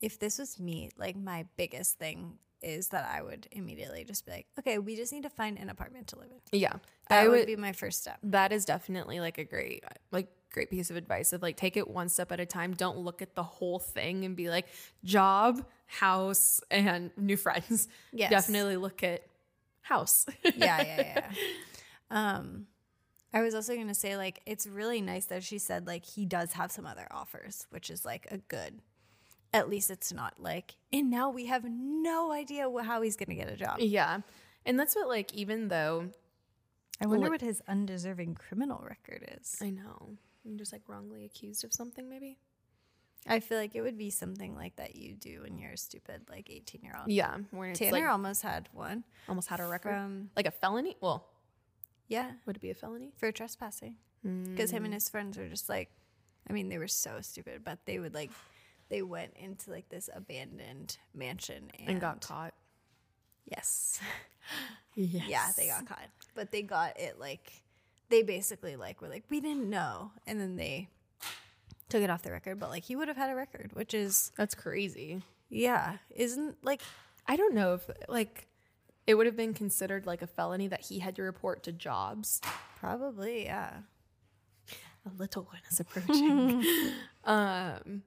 [0.00, 4.32] if this was me, like my biggest thing is that I would immediately just be
[4.32, 6.58] like, okay, we just need to find an apartment to live in.
[6.60, 6.74] yeah.
[7.08, 8.18] That would would be my first step.
[8.22, 9.82] that is definitely like a great
[10.12, 12.98] like great piece of advice of like take it one step at a time don't
[12.98, 14.66] look at the whole thing and be like
[15.04, 18.30] job house and new friends Yes.
[18.30, 19.22] definitely look at
[19.82, 21.30] house yeah, yeah, yeah.
[22.10, 22.66] Um,
[23.32, 26.52] I was also gonna say like it's really nice that she said like he does
[26.54, 28.80] have some other offers, which is like a good.
[29.52, 33.48] At least it's not like, and now we have no idea how he's gonna get
[33.48, 33.78] a job.
[33.80, 34.20] yeah
[34.66, 36.10] and that's what like even though
[37.00, 39.56] I wonder Like- what his undeserving criminal record is.
[39.62, 40.16] i know.
[40.44, 42.38] I'm just like wrongly accused of something maybe?
[43.26, 46.22] I feel like it would be something like that you do when you're a stupid
[46.30, 47.10] like 18 year old.
[47.10, 49.04] yeah where Tanner like almost had one.
[49.28, 49.92] almost had a record.
[49.92, 50.96] From like a felony?
[51.00, 51.26] Well
[52.08, 52.32] yeah.
[52.46, 53.12] would it be a felony?
[53.16, 53.96] For trespassing.
[54.22, 54.96] Because him and mm.
[54.96, 55.90] his friends were just like,
[56.48, 58.30] I mean they were so stupid, but they would like
[58.90, 62.54] they went into like this abandoned mansion and, and got caught
[63.46, 63.98] Yes,
[64.94, 65.24] yes.
[65.26, 67.50] yeah, they got caught, but they got it like
[68.10, 70.88] they basically like were like we didn't know, and then they
[71.88, 72.60] took it off the record.
[72.60, 76.80] But like he would have had a record, which is that's crazy yeah, isn't like
[77.26, 78.46] I don't know if like
[79.06, 82.40] it would have been considered like a felony that he had to report to jobs.
[82.78, 83.72] probably yeah.
[85.06, 86.64] A little one is approaching.
[87.24, 88.02] um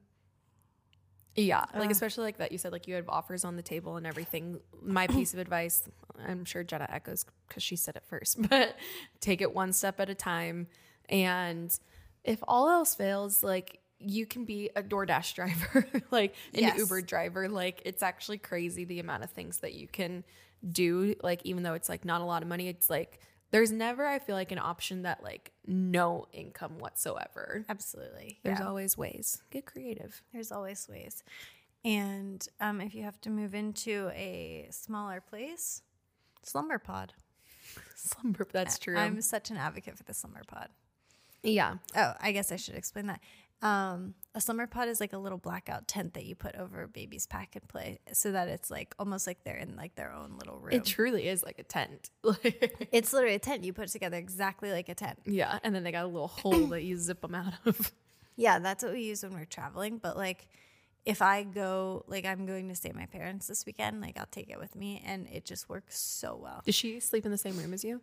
[1.36, 1.92] yeah, like uh.
[1.92, 4.60] especially like that you said like you had offers on the table and everything.
[4.82, 5.88] My piece of advice,
[6.26, 8.76] I'm sure Jenna echoes cuz she said it first, but
[9.20, 10.68] take it one step at a time
[11.08, 11.76] and
[12.22, 16.78] if all else fails like you can be a DoorDash driver, like an Yes.
[16.78, 17.48] Uber driver.
[17.48, 20.24] Like it's actually crazy the amount of things that you can
[20.70, 21.14] do.
[21.22, 23.20] Like even though it's like not a lot of money, it's like
[23.54, 27.64] there's never I feel like an option that like no income whatsoever.
[27.68, 28.40] Absolutely.
[28.42, 28.66] There's yeah.
[28.66, 29.42] always ways.
[29.52, 30.22] Get creative.
[30.32, 31.22] There's always ways.
[31.84, 35.82] And um, if you have to move into a smaller place,
[36.42, 37.12] slumber pod.
[37.94, 38.44] Slumber.
[38.50, 38.96] That's true.
[38.96, 40.68] I'm such an advocate for the slumber pod.
[41.44, 41.76] yeah.
[41.96, 43.20] Oh, I guess I should explain that.
[43.62, 46.88] Um, a slumber pod is like a little blackout tent that you put over a
[46.88, 50.36] baby's pack and play so that it's like almost like they're in like their own
[50.38, 50.74] little room.
[50.74, 52.10] It truly is like a tent.
[52.92, 55.18] It's literally a tent you put together exactly like a tent.
[55.24, 57.92] yeah, and then they got a little hole that you zip them out of.
[58.36, 59.98] Yeah, that's what we use when we're traveling.
[59.98, 60.48] But like,
[61.04, 64.26] if I go, like, I'm going to stay at my parents this weekend, like, I'll
[64.26, 66.60] take it with me, and it just works so well.
[66.66, 68.00] Does she sleep in the same room as you?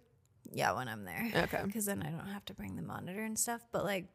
[0.49, 1.29] Yeah, when I'm there.
[1.35, 1.59] Okay.
[1.65, 3.59] Because then I don't have to bring the monitor and stuff.
[3.73, 4.05] But like,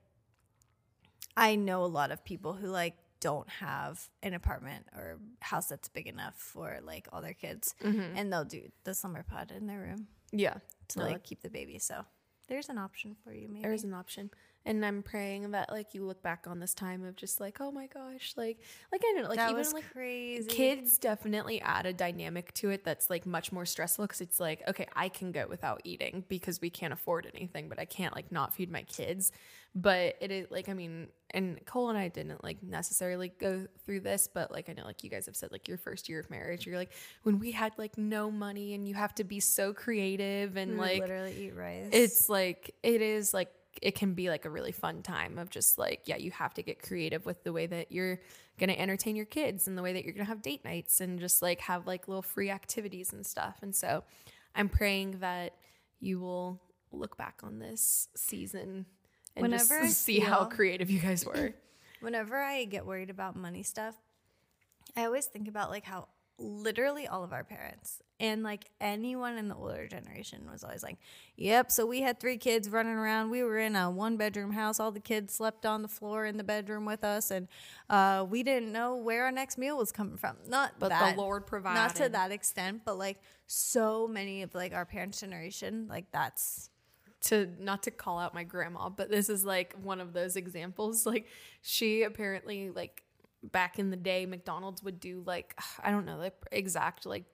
[1.37, 5.89] I know a lot of people who like don't have an apartment or house that's
[5.89, 8.16] big enough for like all their kids, mm-hmm.
[8.16, 10.59] and they'll do the slumber pod in their room Yeah.
[10.89, 11.78] to like keep the baby.
[11.78, 12.05] So
[12.49, 13.62] there's an option for you, maybe.
[13.62, 14.30] There's an option.
[14.64, 17.70] And I'm praying that like you look back on this time of just like, oh
[17.70, 18.59] my gosh, like
[18.91, 20.49] like I don't know, like that even was like crazy.
[20.49, 24.62] kids definitely add a dynamic to it that's like much more stressful because it's like,
[24.66, 28.32] okay, I can go without eating because we can't afford anything, but I can't like
[28.32, 29.30] not feed my kids.
[29.76, 34.01] But it is like, I mean, and Cole and I didn't like necessarily go through
[34.01, 36.30] this, but like I know like you guys have said like your first year of
[36.30, 39.72] marriage, you're like when we had like no money and you have to be so
[39.72, 41.91] creative and We like literally eat rice.
[41.93, 45.78] it's like it is like it can be like a really fun time of just
[45.78, 48.18] like yeah you have to get creative with the way that you're
[48.59, 51.03] going to entertain your kids and the way that you're going to have date nights
[51.03, 54.03] and just like have like little free activities and stuff and so
[54.55, 55.53] i'm praying that
[56.01, 56.59] you will
[56.91, 58.87] look back on this season
[59.37, 61.55] and Whenever I just see how creative you guys were
[62.01, 63.95] Whenever I get worried about money stuff,
[64.97, 66.09] I always think about like how
[66.39, 70.99] literally all of our parents and like anyone in the older generation was always like,
[71.37, 73.30] "Yep, so we had three kids running around.
[73.30, 74.78] We were in a one bedroom house.
[74.78, 77.49] All the kids slept on the floor in the bedroom with us and
[77.89, 81.20] uh, we didn't know where our next meal was coming from." Not But that, the
[81.20, 81.80] Lord provided.
[81.80, 86.68] not to that extent, but like so many of like our parents' generation, like that's
[87.27, 91.07] to not to call out my grandma, but this is like one of those examples.
[91.07, 91.27] Like
[91.62, 93.03] she apparently like
[93.43, 97.24] back in the day, McDonald's would do like I don't know the exact like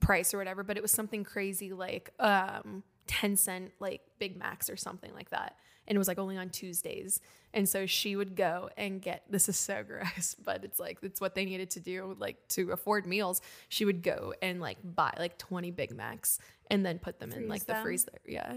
[0.00, 4.70] price or whatever, but it was something crazy like um 10 cent like Big Macs
[4.70, 5.56] or something like that.
[5.86, 7.20] And it was like only on Tuesdays.
[7.52, 11.20] And so she would go and get this is so gross, but it's like it's
[11.20, 13.40] what they needed to do like to afford meals.
[13.68, 16.38] She would go and like buy like 20 Big Macs
[16.70, 17.82] and then put them in Freeze like the them?
[17.82, 18.20] freezer.
[18.26, 18.54] Yeah.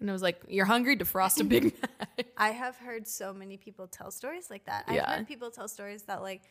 [0.00, 1.64] And it was like, you're hungry, defrost a Big
[1.98, 2.26] Mac.
[2.36, 4.84] I have heard so many people tell stories like that.
[4.86, 6.42] I've heard people tell stories that like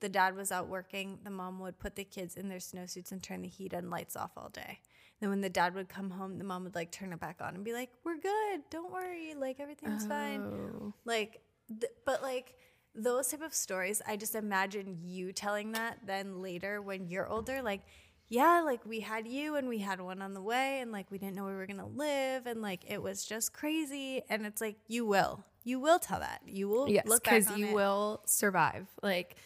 [0.00, 3.22] the dad was out working, the mom would put the kids in their snowsuits and
[3.22, 4.80] turn the heat and lights off all day.
[5.20, 7.54] Then when the dad would come home, the mom would like turn it back on
[7.54, 8.60] and be like, "We're good.
[8.70, 9.34] Don't worry.
[9.34, 10.92] Like everything's fine." Oh.
[11.06, 12.54] Like th- but like
[12.94, 17.62] those type of stories, I just imagine you telling that then later when you're older
[17.62, 17.80] like
[18.28, 21.18] yeah, like we had you and we had one on the way and like we
[21.18, 24.44] didn't know where we were going to live and like it was just crazy and
[24.46, 25.44] it's like you will.
[25.64, 26.42] You will tell that.
[26.46, 27.74] You will Yes, look because you it.
[27.74, 28.86] will survive.
[29.02, 29.36] Like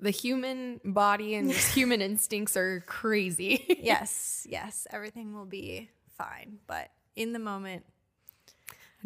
[0.00, 3.64] the human body and just human instincts are crazy.
[3.80, 7.84] Yes, yes, everything will be fine, but in the moment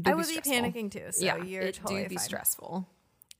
[0.00, 0.54] Do I would be stressful.
[0.54, 1.06] panicking too.
[1.12, 2.24] So yeah, you're it totally do be fine.
[2.24, 2.88] stressful.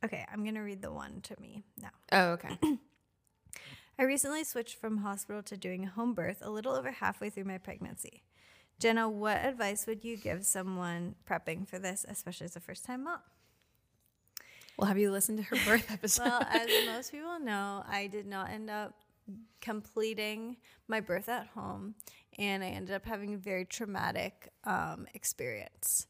[0.04, 1.90] Okay, I'm going to read the one to me now.
[2.10, 2.58] Oh, okay.
[3.98, 7.44] I recently switched from hospital to doing a home birth a little over halfway through
[7.44, 8.22] my pregnancy.
[8.78, 13.04] Jenna, what advice would you give someone prepping for this, especially as a first time
[13.04, 13.20] mom?
[14.76, 16.24] well, have you listened to her birth episode?
[16.24, 18.94] Well, as most people know, I did not end up
[19.60, 20.56] completing
[20.88, 21.94] my birth at home,
[22.38, 26.06] and I ended up having a very traumatic um, experience.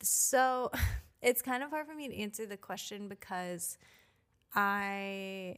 [0.00, 0.70] So
[1.22, 3.76] it's kind of hard for me to answer the question because
[4.54, 5.56] I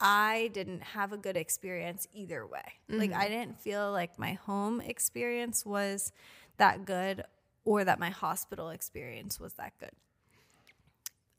[0.00, 2.62] I didn't have a good experience either way.
[2.88, 6.12] Like I didn't feel like my home experience was
[6.56, 7.24] that good
[7.64, 9.90] or that my hospital experience was that good.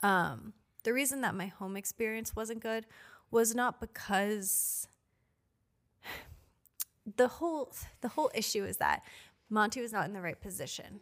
[0.02, 0.52] Um
[0.82, 2.86] the reason that my home experience wasn't good
[3.30, 4.88] was not because
[7.16, 9.02] the whole the whole issue is that
[9.52, 11.00] Monty was not in the right position.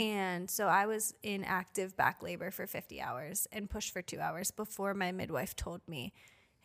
[0.00, 4.20] And so I was in active back labor for 50 hours and pushed for 2
[4.20, 6.12] hours before my midwife told me,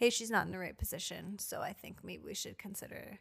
[0.02, 3.20] "Hey, she's not in the right position, so I think maybe we should consider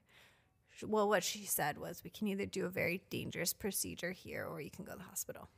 [0.82, 4.62] well, what she said was we can either do a very dangerous procedure here or
[4.62, 5.50] you can go to the hospital."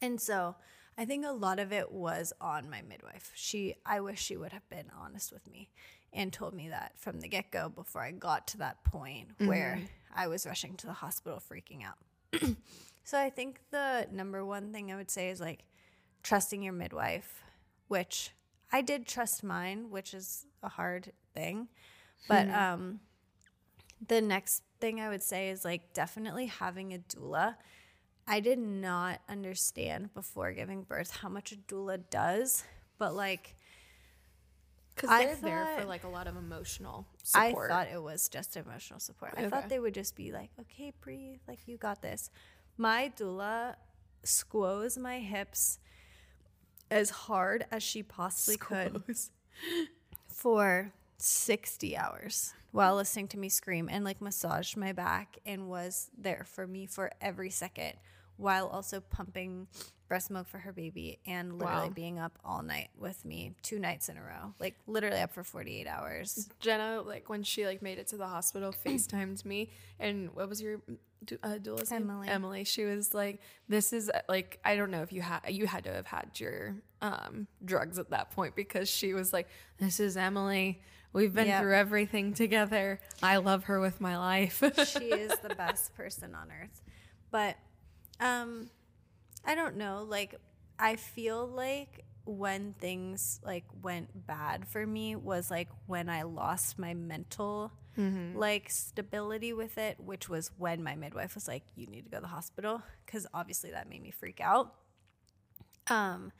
[0.00, 0.56] And so
[0.96, 3.32] I think a lot of it was on my midwife.
[3.34, 5.68] She, I wish she would have been honest with me
[6.10, 9.46] and told me that from the get go before I got to that point mm-hmm.
[9.46, 9.78] where
[10.14, 11.98] I was rushing to the hospital freaking out.
[13.04, 15.64] so I think the number one thing I would say is like
[16.22, 17.42] trusting your midwife,
[17.88, 18.30] which
[18.74, 21.68] I did trust mine, which is a hard thing.
[22.28, 22.98] But um,
[24.04, 27.54] the next thing I would say is like definitely having a doula.
[28.26, 32.64] I did not understand before giving birth how much a doula does,
[32.98, 33.54] but like
[34.96, 37.70] Because they're there for like a lot of emotional support.
[37.70, 39.34] I thought it was just emotional support.
[39.36, 42.28] I thought they would just be like, okay, breathe, like you got this.
[42.76, 43.76] My doula
[44.24, 45.78] squoze my hips
[46.94, 49.02] as hard as she possibly could
[50.28, 56.08] for 60 hours while listening to me scream and like massaged my back and was
[56.16, 57.94] there for me for every second
[58.36, 59.66] while also pumping
[60.08, 61.92] breast milk for her baby and literally Wow.
[61.94, 65.42] being up all night with me two nights in a row like literally up for
[65.44, 70.30] 48 hours Jenna, like when she like made it to the hospital, FaceTimed me, and
[70.34, 70.80] what was your
[71.42, 72.02] uh, doula's name?
[72.02, 72.28] Emily.
[72.28, 72.64] Emily.
[72.64, 75.84] She was like, "This is uh, like I don't know if you had you had
[75.84, 79.48] to have had your um, drugs at that point because she was like,
[79.78, 80.82] this is Emily.
[81.14, 81.62] We've been Yep.
[81.62, 83.00] through everything together.
[83.22, 84.62] I love her with my life."
[84.98, 86.82] she is the best person on earth.
[87.30, 87.56] But
[88.20, 88.68] um
[89.44, 90.34] I don't know, like
[90.78, 96.78] I feel like when things like went bad for me was like when I lost
[96.78, 97.70] my mental
[98.34, 102.16] like stability with it, which was when my midwife was like you need to go
[102.16, 104.74] to the hospital cuz obviously that made me freak out.
[105.88, 106.32] Um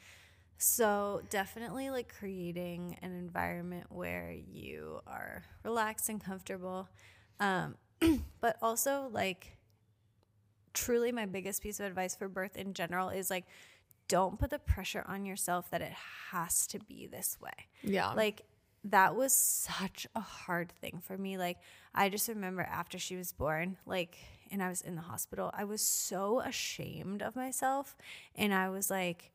[0.56, 6.88] so definitely like creating an environment where you are relaxed and comfortable.
[7.40, 7.76] Um,
[8.40, 9.53] but also like
[10.74, 13.44] truly my biggest piece of advice for birth in general is like
[14.06, 15.92] don't put the pressure on yourself that it
[16.30, 17.68] has to be this way.
[17.82, 18.42] yeah, Like
[18.84, 21.38] that was such a hard thing for me.
[21.38, 21.56] Like,
[21.94, 24.18] I just remember after she was born, like,
[24.50, 27.96] and I was in the hospital, I was so ashamed of myself.
[28.36, 29.30] And I was like,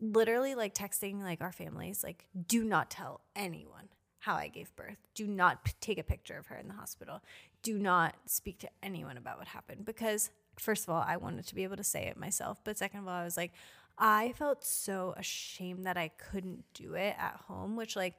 [0.00, 3.88] literally, like, texting, like, our families, like, do not tell anyone
[4.20, 4.96] how I gave birth.
[5.14, 7.20] Do not p- take a picture of her in the hospital.
[7.62, 11.54] Do not speak to anyone about what happened because, first of all, I wanted to
[11.54, 12.60] be able to say it myself.
[12.64, 13.52] But second of all, I was like,
[13.98, 18.16] I felt so ashamed that I couldn't do it at home, which, like,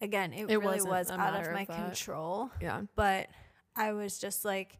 [0.00, 2.50] again, it, It really was out of my of uh, control.
[2.60, 2.82] Yeah.
[2.94, 3.28] But
[3.76, 4.78] I was just like,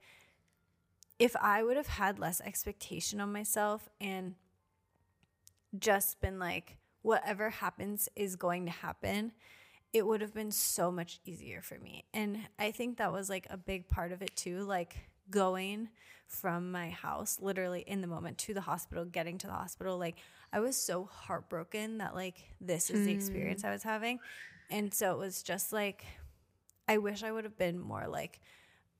[1.18, 4.36] if I would have had less expectation on myself and
[5.78, 9.32] just been like, whatever happens is going to happen,
[9.92, 12.04] it would have been so much easier for me.
[12.12, 14.61] And I think that was like a big part of it too.
[14.61, 14.96] Like
[15.31, 15.89] going
[16.26, 20.16] from my house, literally in the moment to the hospital, getting to the hospital, like
[20.53, 24.18] I was so heartbroken that like this is the experience I was having.
[24.70, 26.05] And so it was just like,
[26.87, 28.41] I wish I would have been more like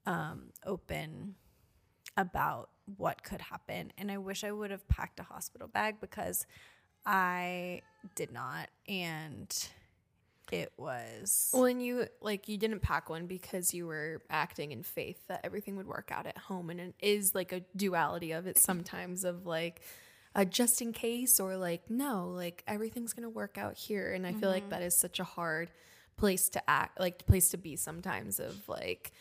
[0.07, 1.35] um, open
[2.17, 3.93] about what could happen.
[3.99, 6.47] And I wish I would have packed a hospital bag because
[7.05, 7.83] I
[8.15, 8.69] did not.
[8.89, 9.55] And
[10.53, 11.51] it was.
[11.53, 15.41] Well, and you like you didn't pack one because you were acting in faith that
[15.45, 19.25] everything would work out at home, and it is like a duality of it sometimes
[19.25, 19.83] of like
[20.35, 24.33] a just in case or like no, like everything's gonna work out here, and I
[24.33, 24.71] feel like mm-hmm.
[24.71, 25.71] that is such a hard
[26.17, 29.13] place to act, like place to be sometimes of like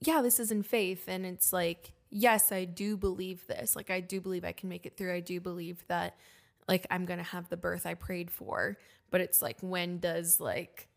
[0.00, 4.00] yeah, this is in faith, and it's like yes, I do believe this, like I
[4.00, 6.16] do believe I can make it through, I do believe that
[6.68, 8.78] like I'm gonna have the birth I prayed for.
[9.14, 10.88] But it's like when does like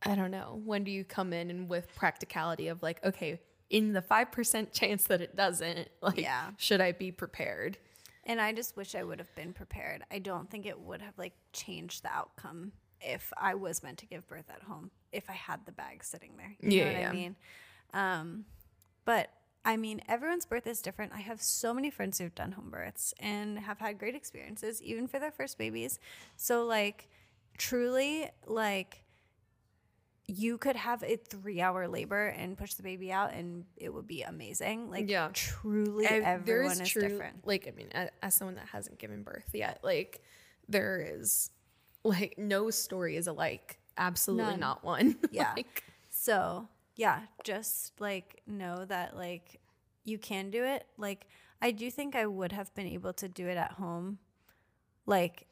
[0.00, 3.94] I don't know, when do you come in and with practicality of like, okay, in
[3.94, 6.50] the five percent chance that it doesn't, like Yeah.
[6.56, 7.78] should I be prepared?
[8.22, 10.04] And I just wish I would have been prepared.
[10.08, 12.70] I don't think it would have like changed the outcome
[13.00, 16.36] if I was meant to give birth at home, if I had the bag sitting
[16.36, 16.54] there.
[16.60, 17.10] You Yeah, know what yeah.
[17.10, 17.36] I mean?
[17.92, 18.44] Um,
[19.04, 19.30] but
[19.64, 21.12] I mean, everyone's birth is different.
[21.12, 25.08] I have so many friends who've done home births and have had great experiences, even
[25.08, 25.98] for their first babies.
[26.36, 27.08] So, like,
[27.58, 29.04] truly, like,
[30.26, 34.06] you could have a three hour labor and push the baby out and it would
[34.06, 34.88] be amazing.
[34.90, 35.30] Like, Yeah.
[35.32, 37.46] truly, Ev- everyone is different.
[37.46, 37.88] Like, I mean,
[38.22, 40.22] as someone that hasn't given birth yet, like
[40.68, 41.50] there is
[42.04, 43.78] like no story is alike.
[43.98, 44.60] Absolutely None.
[44.60, 45.16] not one.
[45.32, 45.52] Yeah.
[45.56, 49.60] Like, So, yeah, just like know that like
[50.04, 50.86] you can do it.
[50.96, 51.26] Like
[51.60, 54.18] I do think I would have been able to do it at home
[55.04, 55.46] like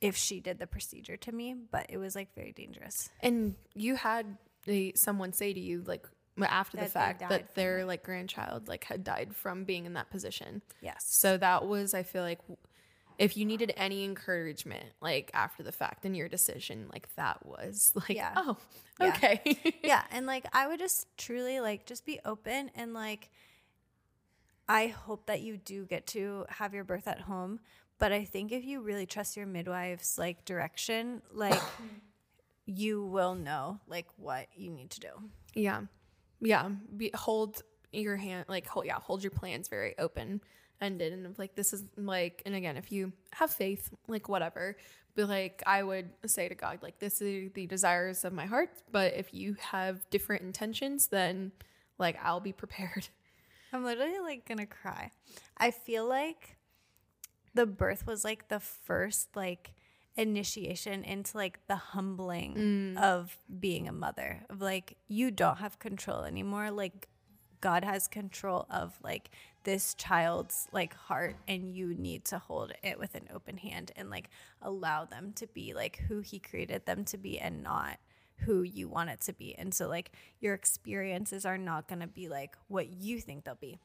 [0.00, 3.10] if she did the procedure to me, but it was like very dangerous.
[3.20, 4.36] and you had
[4.66, 6.06] a, someone say to you like
[6.40, 10.08] after That the fact that their like grandchild like had died from being in that
[10.10, 10.62] position.
[10.80, 11.04] Yes.
[11.08, 12.38] So that was, I feel like,
[13.18, 17.90] if you needed any encouragement, like after the fact in your decision, like that was
[17.96, 18.32] like, Yeah.
[18.36, 18.56] oh,
[19.00, 19.08] Yeah.
[19.08, 19.74] okay.
[19.82, 23.30] yeah, and like I would just truly like just be open and like
[24.68, 27.58] I hope that you do get to have your birth at home,
[27.98, 31.60] but I think if you really trust your midwife's like direction, like
[32.66, 35.08] you will know like what you need to do.
[35.54, 35.82] yeah.
[36.40, 36.68] Yeah.
[36.96, 40.40] Be, hold your hand, like, hold, yeah, hold your plans very open
[40.80, 41.12] ended.
[41.12, 44.76] And like, this is like, and again, if you have faith, like, whatever,
[45.16, 48.70] but like, I would say to God, like, this is the desires of my heart.
[48.92, 51.52] But if you have different intentions, then
[51.98, 53.08] like, I'll be prepared.
[53.72, 55.10] I'm literally like gonna cry.
[55.56, 56.57] I feel like
[57.58, 59.72] the birth was like the first like
[60.16, 63.02] initiation into like the humbling mm.
[63.02, 66.70] of being a mother of like you don't have control anymore.
[66.70, 67.08] Like
[67.60, 69.30] god has control of like
[69.64, 74.08] this child's like heart and you need to hold it with an open hand and
[74.08, 74.30] like
[74.62, 77.98] allow them to be like who he created them to be and not
[78.42, 79.52] who you want it to be.
[79.58, 83.56] And so like your experiences are not going to be like what you think they'll
[83.56, 83.80] be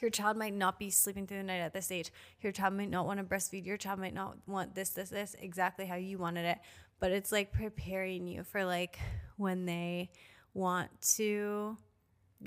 [0.00, 2.12] your child might not be sleeping through the night at this age.
[2.40, 3.64] Your child might not want to breastfeed.
[3.66, 6.58] Your child might not want this, this, this, exactly how you wanted it.
[7.00, 8.98] But it's like preparing you for like
[9.36, 10.10] when they
[10.54, 11.76] want to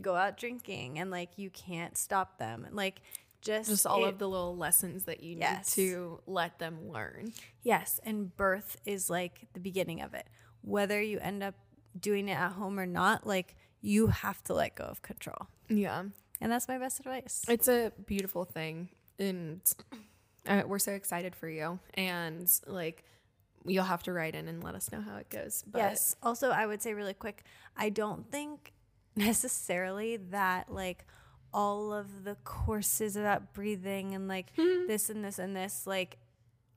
[0.01, 2.63] go out drinking and like you can't stop them.
[2.65, 3.01] And like
[3.41, 5.75] just, Just all it- of the little lessons that you Yes.
[5.77, 7.33] need to let them learn.
[7.63, 10.27] Yes, and birth is like the beginning of it.
[10.61, 11.55] Whether you end up
[11.99, 15.47] doing it at home or not, like you have to let go of control.
[15.69, 16.03] Yeah.
[16.41, 17.43] And that's my best advice.
[17.47, 18.89] It's a beautiful thing.
[19.19, 19.61] And
[20.47, 21.79] uh, we're so excited for you.
[21.93, 23.03] And like,
[23.65, 25.63] you'll have to write in and let us know how it goes.
[25.67, 26.15] But yes.
[26.23, 27.43] Also, I would say really quick,
[27.77, 28.73] I don't think
[29.15, 31.05] necessarily that like
[31.53, 36.17] all of the courses about breathing and like this and this and this, like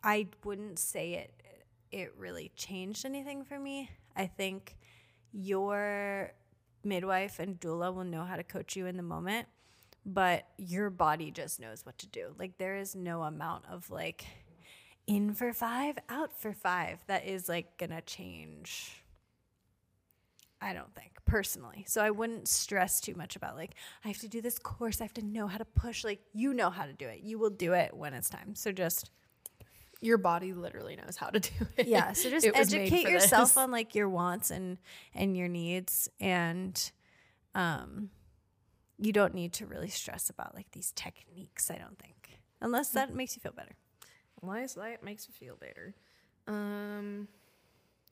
[0.03, 1.31] I wouldn't say it
[1.91, 3.89] it really changed anything for me.
[4.17, 4.77] I think
[5.33, 6.33] your
[6.83, 9.47] midwife and doula will know how to coach you in the moment,
[10.07, 12.35] but your body just knows what to do.
[12.39, 14.25] Like there is no amount of like
[15.07, 19.05] in for 5, out for 5 that is like going to change
[20.65, 21.85] I don't think personally.
[21.87, 25.05] So I wouldn't stress too much about like I have to do this course, I
[25.05, 26.05] have to know how to push.
[26.05, 27.21] Like you know how to do it.
[27.23, 28.55] You will do it when it's time.
[28.55, 29.11] So just
[30.01, 31.87] your body literally knows how to do it.
[31.87, 33.57] yeah, so just educate yourself this.
[33.59, 34.79] on like your wants and
[35.15, 36.91] and your needs and
[37.55, 38.09] um
[38.99, 42.41] you don't need to really stress about like these techniques, I don't think.
[42.61, 43.19] Unless that mm-hmm.
[43.19, 43.75] makes you feel better.
[44.43, 45.95] Unless that makes you feel better.
[46.47, 47.29] Um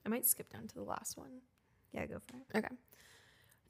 [0.05, 1.41] I might skip down to the last one.
[1.93, 2.59] Yeah, go for it.
[2.59, 2.75] Okay.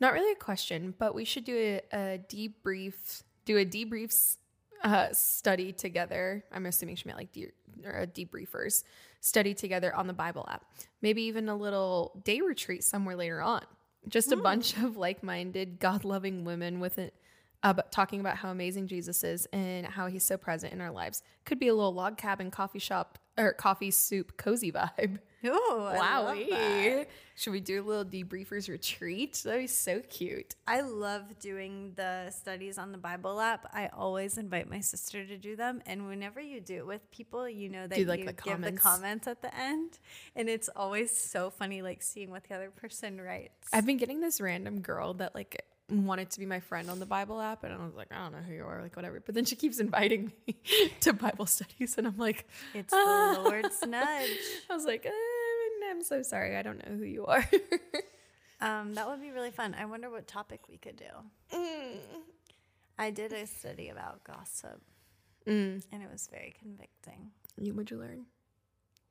[0.01, 4.37] Not really a question, but we should do a, a debrief, do a debrief
[4.83, 6.45] uh, study together.
[6.53, 7.53] I'm assuming she meant like de-
[7.85, 8.85] or a debriefers
[9.21, 10.65] study together on the Bible app.
[11.03, 13.63] Maybe even a little day retreat somewhere later on.
[14.09, 14.43] Just a mm.
[14.43, 17.15] bunch of like-minded, God-loving women with it,
[17.63, 21.23] uh, talking about how amazing Jesus is and how he's so present in our lives.
[21.45, 25.19] Could be a little log cabin, coffee shop, or coffee soup, cozy vibe.
[25.55, 27.05] Oh, wow.
[27.35, 29.41] Should we do a little debriefers retreat?
[29.45, 30.55] That'd be so cute.
[30.67, 33.69] I love doing the studies on the Bible app.
[33.73, 35.83] I always invite my sister to do them.
[35.87, 38.61] And whenever you do it with people, you know that do, like, you the give
[38.61, 39.99] the comments at the end.
[40.37, 43.69] And it's always so funny, like seeing what the other person writes.
[43.73, 47.07] I've been getting this random girl that like wanted to be my friend on the
[47.07, 49.21] Bible app, and I was like, I don't know who you are, like whatever.
[49.21, 50.57] But then she keeps inviting me
[51.01, 53.35] to Bible studies, and I'm like, it's ah.
[53.35, 54.31] the Lord's nudge.
[54.71, 55.11] I was like, eh,
[55.93, 57.47] I'm so sorry, I don't know who you are.
[58.63, 59.77] um, that would be really fun.
[59.79, 61.05] I wonder what topic we could do.
[61.55, 61.99] Mm.
[62.99, 64.81] I did a study about gossip,
[65.47, 65.85] mm.
[65.93, 67.31] and it was very convicting.
[67.61, 68.25] You would you learn?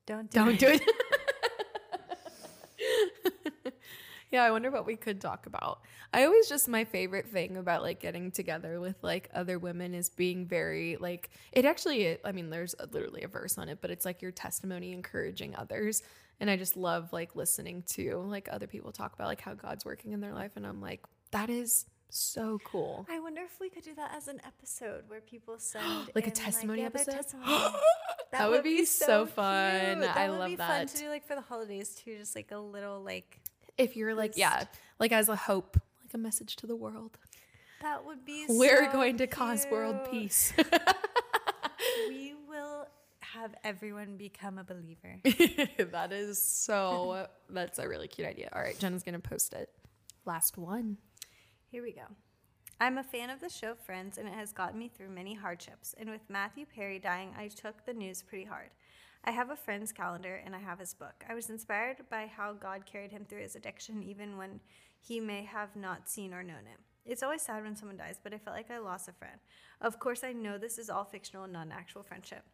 [0.06, 0.58] Don't do don't it.
[0.58, 0.82] do it.
[4.32, 5.82] Yeah, I wonder what we could talk about.
[6.14, 10.08] I always just my favorite thing about like getting together with like other women is
[10.08, 13.90] being very like it actually I mean there's a, literally a verse on it, but
[13.90, 16.02] it's like your testimony encouraging others.
[16.42, 19.84] And I just love like listening to like other people talk about like how God's
[19.84, 23.06] working in their life and I'm like that is so cool.
[23.08, 26.32] I wonder if we could do that as an episode where people send like a
[26.32, 27.12] testimony like, episode.
[27.12, 27.46] Testimony.
[27.52, 27.74] that,
[28.32, 30.00] that, would, be, be so, fun.
[30.00, 30.38] That I love that.
[30.40, 33.00] That would be fun to do like for the holidays too, just like a little
[33.00, 33.38] like
[33.78, 34.64] if you're like, yeah,
[34.98, 37.18] like as a hope, like a message to the world.
[37.82, 39.30] That would be We're so going to cute.
[39.30, 40.52] cause world peace.
[43.34, 45.18] have everyone become a believer.
[45.92, 48.48] that is so, that's a really cute idea.
[48.52, 49.70] All right, Jenna's going to post it.
[50.24, 50.98] Last one.
[51.70, 52.02] Here we go.
[52.80, 55.94] I'm a fan of the show Friends, and it has gotten me through many hardships.
[55.98, 58.70] And with Matthew Perry dying, I took the news pretty hard.
[59.24, 61.24] I have a friend's calendar and I have his book.
[61.28, 64.58] I was inspired by how God carried him through his addiction, even when
[65.00, 66.80] he may have not seen or known it.
[67.04, 69.38] It's always sad when someone dies, but I felt like I lost a friend.
[69.80, 72.44] Of course, I know this is all fictional and not an actual friendship,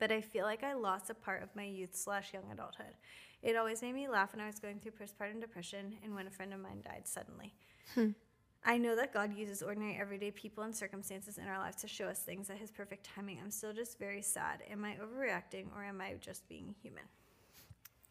[0.00, 2.94] but I feel like I lost a part of my youth slash young adulthood.
[3.42, 6.30] It always made me laugh when I was going through postpartum depression and when a
[6.30, 7.54] friend of mine died suddenly.
[7.94, 8.10] Hmm.
[8.64, 12.06] I know that God uses ordinary, everyday people and circumstances in our lives to show
[12.06, 13.38] us things at His perfect timing.
[13.42, 14.62] I'm still just very sad.
[14.70, 17.04] Am I overreacting or am I just being human?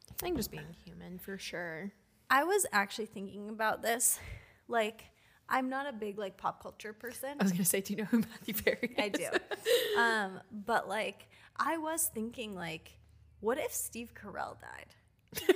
[0.09, 1.91] I think just being human for sure.
[2.29, 4.19] I was actually thinking about this.
[4.67, 5.05] Like,
[5.47, 7.29] I'm not a big like pop culture person.
[7.39, 9.03] I was gonna say, do you know who Matthew Perry is?
[9.03, 9.29] I do.
[9.99, 11.27] um, but like,
[11.60, 12.93] I was thinking like,
[13.41, 15.55] what if Steve Carell died?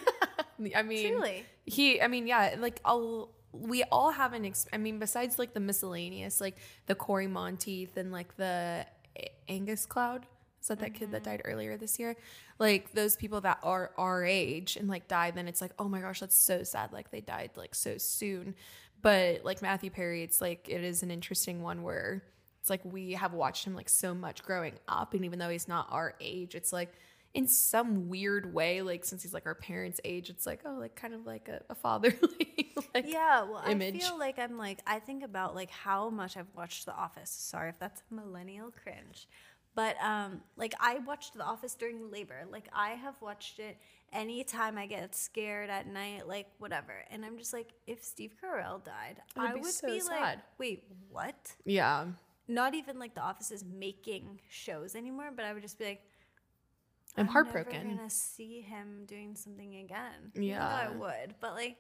[0.75, 1.45] I mean, Truly.
[1.65, 2.01] he.
[2.01, 2.55] I mean, yeah.
[2.59, 6.95] Like, I'll we all have an ex- I mean besides like the miscellaneous like the
[6.95, 8.85] Cory Monteith and like the
[9.47, 10.25] Angus Cloud
[10.59, 10.97] is that that mm-hmm.
[10.97, 11.31] kid that mm-hmm.
[11.31, 12.15] died earlier this year
[12.59, 16.01] like those people that are our age and like die, then it's like oh my
[16.01, 18.55] gosh that's so sad like they died like so soon
[19.01, 22.23] but like Matthew Perry it's like it is an interesting one where
[22.63, 25.67] it's like we have watched him like so much growing up and even though he's
[25.67, 26.93] not our age it's like
[27.33, 30.95] in some weird way, like since he's like our parents' age, it's like oh, like
[30.95, 33.43] kind of like a, a fatherly like yeah.
[33.43, 33.95] Well, image.
[33.95, 37.31] I feel like I'm like I think about like how much I've watched The Office.
[37.31, 39.27] Sorry if that's millennial cringe,
[39.75, 42.45] but um, like I watched The Office during labor.
[42.51, 43.77] Like I have watched it
[44.11, 46.93] anytime I get scared at night, like whatever.
[47.09, 50.21] And I'm just like, if Steve Carell died, I would so be sad.
[50.21, 51.55] like, wait, what?
[51.65, 52.05] Yeah.
[52.47, 56.01] Not even like The Office is making shows anymore, but I would just be like
[57.15, 57.79] I'm, heartbroken.
[57.79, 60.31] I'm gonna see him doing something again.
[60.35, 61.77] Yeah, I would, but like,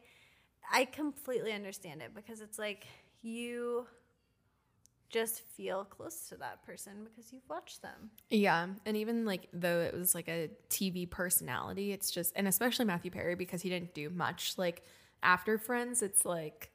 [0.71, 2.87] I completely understand it because it's like
[3.21, 3.87] you
[5.13, 8.09] just feel close to that person because you've watched them.
[8.31, 8.67] Yeah.
[8.85, 13.11] And even like though it was like a TV personality, it's just, and especially Matthew
[13.11, 14.57] Perry because he didn't do much.
[14.57, 14.81] Like
[15.21, 16.71] after Friends, it's like,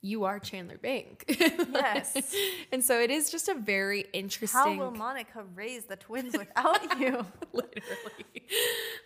[0.00, 1.16] you are Chandler Bing.
[1.28, 2.34] Yes.
[2.72, 4.60] and so it is just a very interesting.
[4.60, 7.26] How will Monica raise the twins without you?
[7.52, 8.46] literally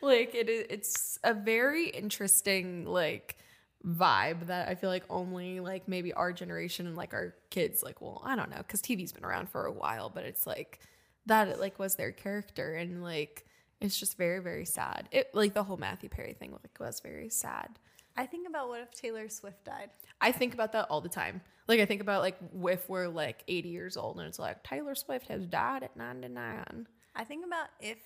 [0.03, 3.37] like it is it's a very interesting like
[3.85, 8.01] vibe that i feel like only like maybe our generation and like our kids like
[8.01, 10.79] well i don't know because tv's been around for a while but it's like
[11.27, 13.45] that it like was their character and like
[13.81, 17.29] it's just very very sad it like the whole matthew perry thing like was very
[17.29, 17.79] sad
[18.17, 19.91] I think about what if Taylor Swift died?
[20.21, 22.37] i think about that all the time like i think about like
[22.67, 26.87] if we're like 80 years old and it's like taylor swift has died at 99
[27.15, 27.99] I think about if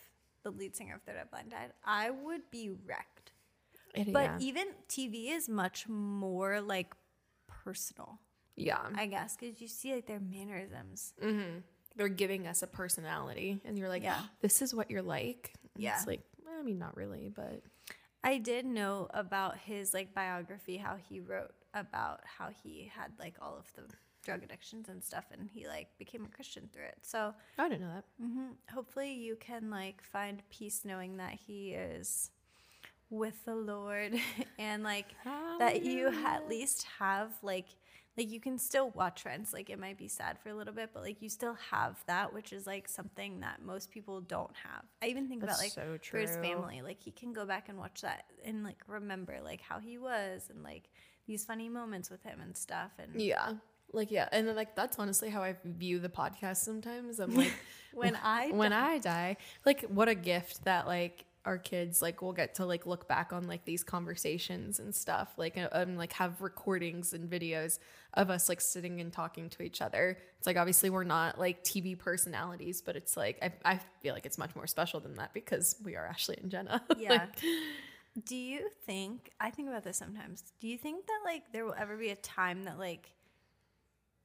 [0.42, 3.30] the lead singer of Third Eye Blind died, I would be wrecked.
[3.94, 4.38] It- But yeah.
[4.40, 6.92] even TV is much more like
[7.48, 8.18] personal,
[8.56, 11.12] yeah I guess, because you see like their mannerisms.
[11.22, 11.58] Mm-hmm.
[11.96, 14.20] they're giving us a personality and you're like Yeah.
[14.40, 15.96] this is what you're like And Yeah.
[15.96, 16.22] it's like
[16.58, 17.62] i mean not really but
[18.24, 23.34] I did know about his like biography, how he wrote about how he had like
[23.40, 23.82] all of the
[24.24, 26.98] drug addictions and stuff, and he like became a Christian through it.
[27.02, 28.04] So i didn't know that.
[28.20, 32.30] Hmm hopefully you can like find peace knowing that he is
[33.10, 34.14] with the Lord
[34.58, 35.06] and like
[35.58, 37.66] that you at least have like
[38.16, 39.52] like you can still watch Friends.
[39.52, 42.32] Like it might be sad for a little bit, but like you still have that,
[42.32, 44.84] which is like something that most people don't have.
[45.02, 47.78] I even think about like so for his family, like he can go back and
[47.78, 50.84] watch that and like remember like how he was and like
[51.26, 52.92] these funny moments with him and stuff.
[52.98, 53.52] And yeah
[53.92, 57.52] like yeah and then like that's honestly how i view the podcast sometimes i'm like
[57.94, 62.32] when I when i die like what a gift that like our kids like will
[62.32, 66.12] get to like look back on like these conversations and stuff like and um, like
[66.12, 67.78] have recordings and videos
[68.16, 71.62] of us like sitting and talking to each other it's like obviously we're not like
[71.62, 75.32] tv personalities but it's like i, I feel like it's much more special than that
[75.34, 77.10] because we are ashley and jenna Yeah.
[77.10, 77.38] Like,
[78.24, 80.42] Do you think I think about this sometimes.
[80.60, 83.10] Do you think that like there will ever be a time that like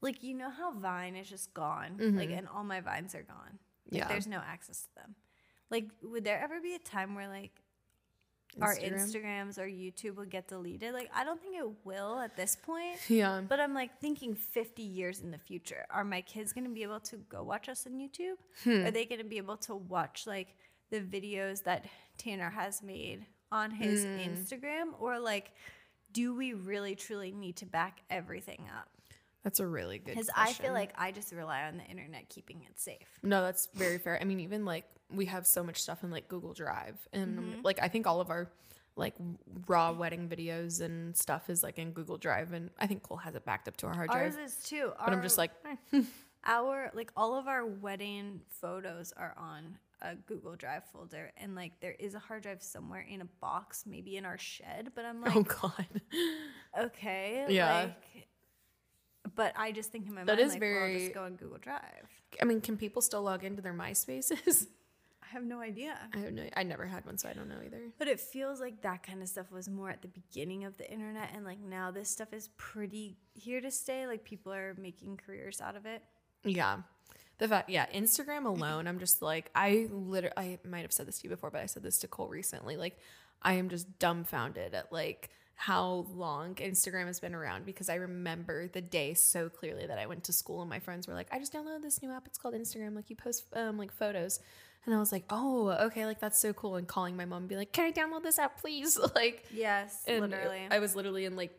[0.01, 1.97] like you know how Vine is just gone?
[1.99, 2.17] Mm-hmm.
[2.17, 3.59] Like and all my vines are gone.
[3.91, 4.07] Like Yeah.
[4.07, 5.15] there's no access to them.
[5.69, 7.60] Like would there ever be a time where like
[8.59, 10.93] our Instagrams or YouTube will get deleted?
[10.93, 12.97] Like I don't think it will at this point.
[13.07, 15.85] yeah But I'm like thinking 50 years in the future.
[15.89, 18.35] Are my kids going to be able to go watch us on YouTube?
[18.63, 18.85] Hmm.
[18.87, 20.55] Are they going to be able to watch like
[20.89, 21.85] the videos that
[22.17, 24.17] Tanner has made on his Hmm.
[24.19, 24.85] Instagram?
[24.99, 25.53] Or like,
[26.11, 28.89] do we really truly need to back everything up?
[29.43, 32.61] that's a really good Because I feel like I just rely on the internet keeping
[32.61, 33.07] it safe.
[33.23, 34.19] No, that's very fair.
[34.21, 37.61] I mean, even like we have so much stuff in like Google Drive, and Mm-hmm.
[37.63, 38.49] like I think all of our
[38.97, 39.15] like
[39.67, 43.35] raw wedding videos and stuff is like in Google Drive, and I think Cole has
[43.35, 44.23] it backed up to our hard drive.
[44.23, 44.91] Ours is too.
[44.99, 45.51] But I'm just like,
[46.45, 51.79] our like all of our wedding photos are on a Google Drive folder, and like
[51.79, 54.91] there is a hard drive somewhere in a box, maybe in our shed.
[54.95, 56.01] But I'm like, oh god,
[56.79, 57.81] okay, Yeah.
[58.15, 58.27] Like,
[59.35, 61.23] but I just think in my That mind, is like, well, I'll very- just go
[61.23, 62.09] on Google Drive.
[62.41, 64.67] I mean, can people still log into their MySpaces?
[65.31, 65.97] I have no idea.
[66.13, 66.45] I don't know.
[66.57, 67.79] I never had one, so I don't know either.
[67.97, 70.91] But it feels like that kind of stuff was more at the beginning of the
[70.91, 74.07] internet, and like now this stuff is pretty here to stay.
[74.07, 76.03] Like people are making careers out of it.
[76.43, 76.77] Yeah.
[77.37, 81.19] The fact, yeah, Instagram alone, I'm just like, I literally, I might have said this
[81.19, 82.77] to you before, but I said this to Cole recently.
[82.77, 82.97] Like,
[83.41, 88.67] I am just dumbfounded at like how long Instagram has been around because I remember
[88.67, 91.39] the day so clearly that I went to school and my friends were like, I
[91.39, 92.27] just downloaded this new app.
[92.27, 92.95] It's called Instagram.
[92.95, 94.39] Like, you post um, like photos.
[94.85, 96.75] And I was like, oh, okay, like that's so cool.
[96.75, 98.97] And calling my mom and be like, can I download this app, please?
[99.15, 100.67] like, Yes, literally.
[100.71, 101.51] I was literally in like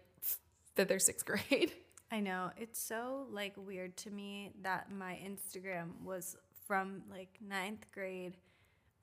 [0.75, 1.73] fifth or sixth grade.
[2.11, 2.51] I know.
[2.57, 8.37] It's so like weird to me that my Instagram was from like ninth grade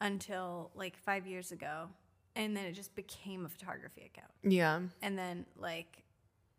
[0.01, 1.88] until like five years ago.
[2.36, 4.32] And then it just became a photography account.
[4.43, 4.82] Yeah.
[5.01, 6.03] And then like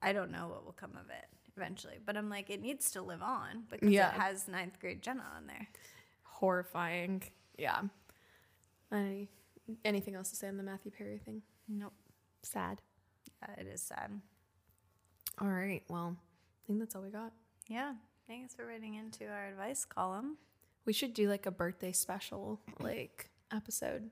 [0.03, 1.27] I don't know what will come of it
[1.57, 1.99] eventually.
[2.05, 4.09] But I'm like, it needs to live on because Yeah.
[4.15, 5.69] it has ninth grade Jenna on there.
[6.25, 7.23] horrifying.
[7.61, 7.83] Yeah.
[8.93, 9.29] Any,
[9.85, 11.43] anything else to say on the Matthew Perry thing?
[11.69, 11.93] Nope.
[12.43, 12.81] Sad.
[13.43, 14.11] Yeah, it is sad.
[15.41, 15.83] All right.
[15.89, 17.33] Well, I think that's all we got.
[17.69, 17.95] Yeah.
[18.27, 20.37] Thanks for writing into our advice column.
[20.87, 24.11] We should do like a birthday special like episode.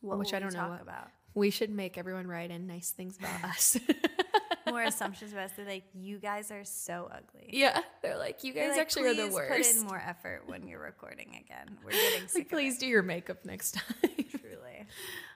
[0.00, 1.08] What Which I don't know what- about.
[1.34, 3.76] We should make everyone write in nice things about us.
[4.70, 5.52] More assumptions about us.
[5.56, 7.48] They're like, you guys are so ugly.
[7.52, 7.80] yeah.
[8.02, 9.72] They're like, you guys like, actually are the "Please worst.
[9.74, 11.78] Put in more effort when you're recording again.
[11.84, 13.84] We're getting sick like, please do your makeup next time.
[14.30, 14.86] Truly.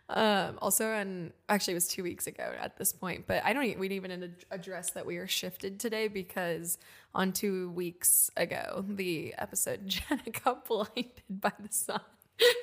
[0.08, 3.64] Um, also, on actually, it was two weeks ago at this point, but I don't.
[3.64, 6.76] e- We didn't even address that we are shifted today because
[7.14, 12.00] on two weeks ago, the episode Jenna got blinded by the sun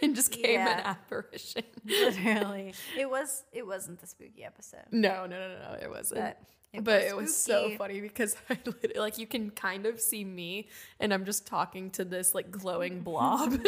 [0.03, 1.63] and just came an apparition.
[1.83, 3.43] Literally, it was.
[3.51, 4.85] It wasn't the spooky episode.
[4.91, 6.21] No, no, no, no, it wasn't.
[6.21, 6.37] But
[6.73, 9.99] it but was it was so funny because I literally, like you can kind of
[9.99, 10.69] see me
[10.99, 13.59] and I'm just talking to this like glowing blob.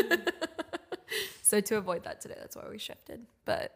[1.42, 3.26] so to avoid that today, that's why we shifted.
[3.46, 3.74] But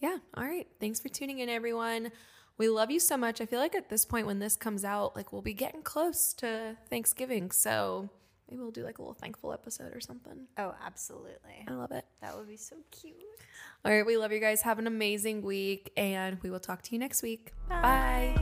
[0.00, 0.66] yeah, all right.
[0.80, 2.10] Thanks for tuning in, everyone.
[2.58, 3.40] We love you so much.
[3.40, 6.32] I feel like at this point when this comes out, like we'll be getting close
[6.34, 7.50] to Thanksgiving.
[7.50, 8.08] So
[8.48, 10.46] maybe we'll do like a little thankful episode or something.
[10.58, 11.64] Oh, absolutely.
[11.66, 12.04] I love it.
[12.20, 13.16] That would be so cute.
[13.84, 14.62] All right, we love you guys.
[14.62, 17.52] Have an amazing week and we will talk to you next week.
[17.68, 18.36] Bye.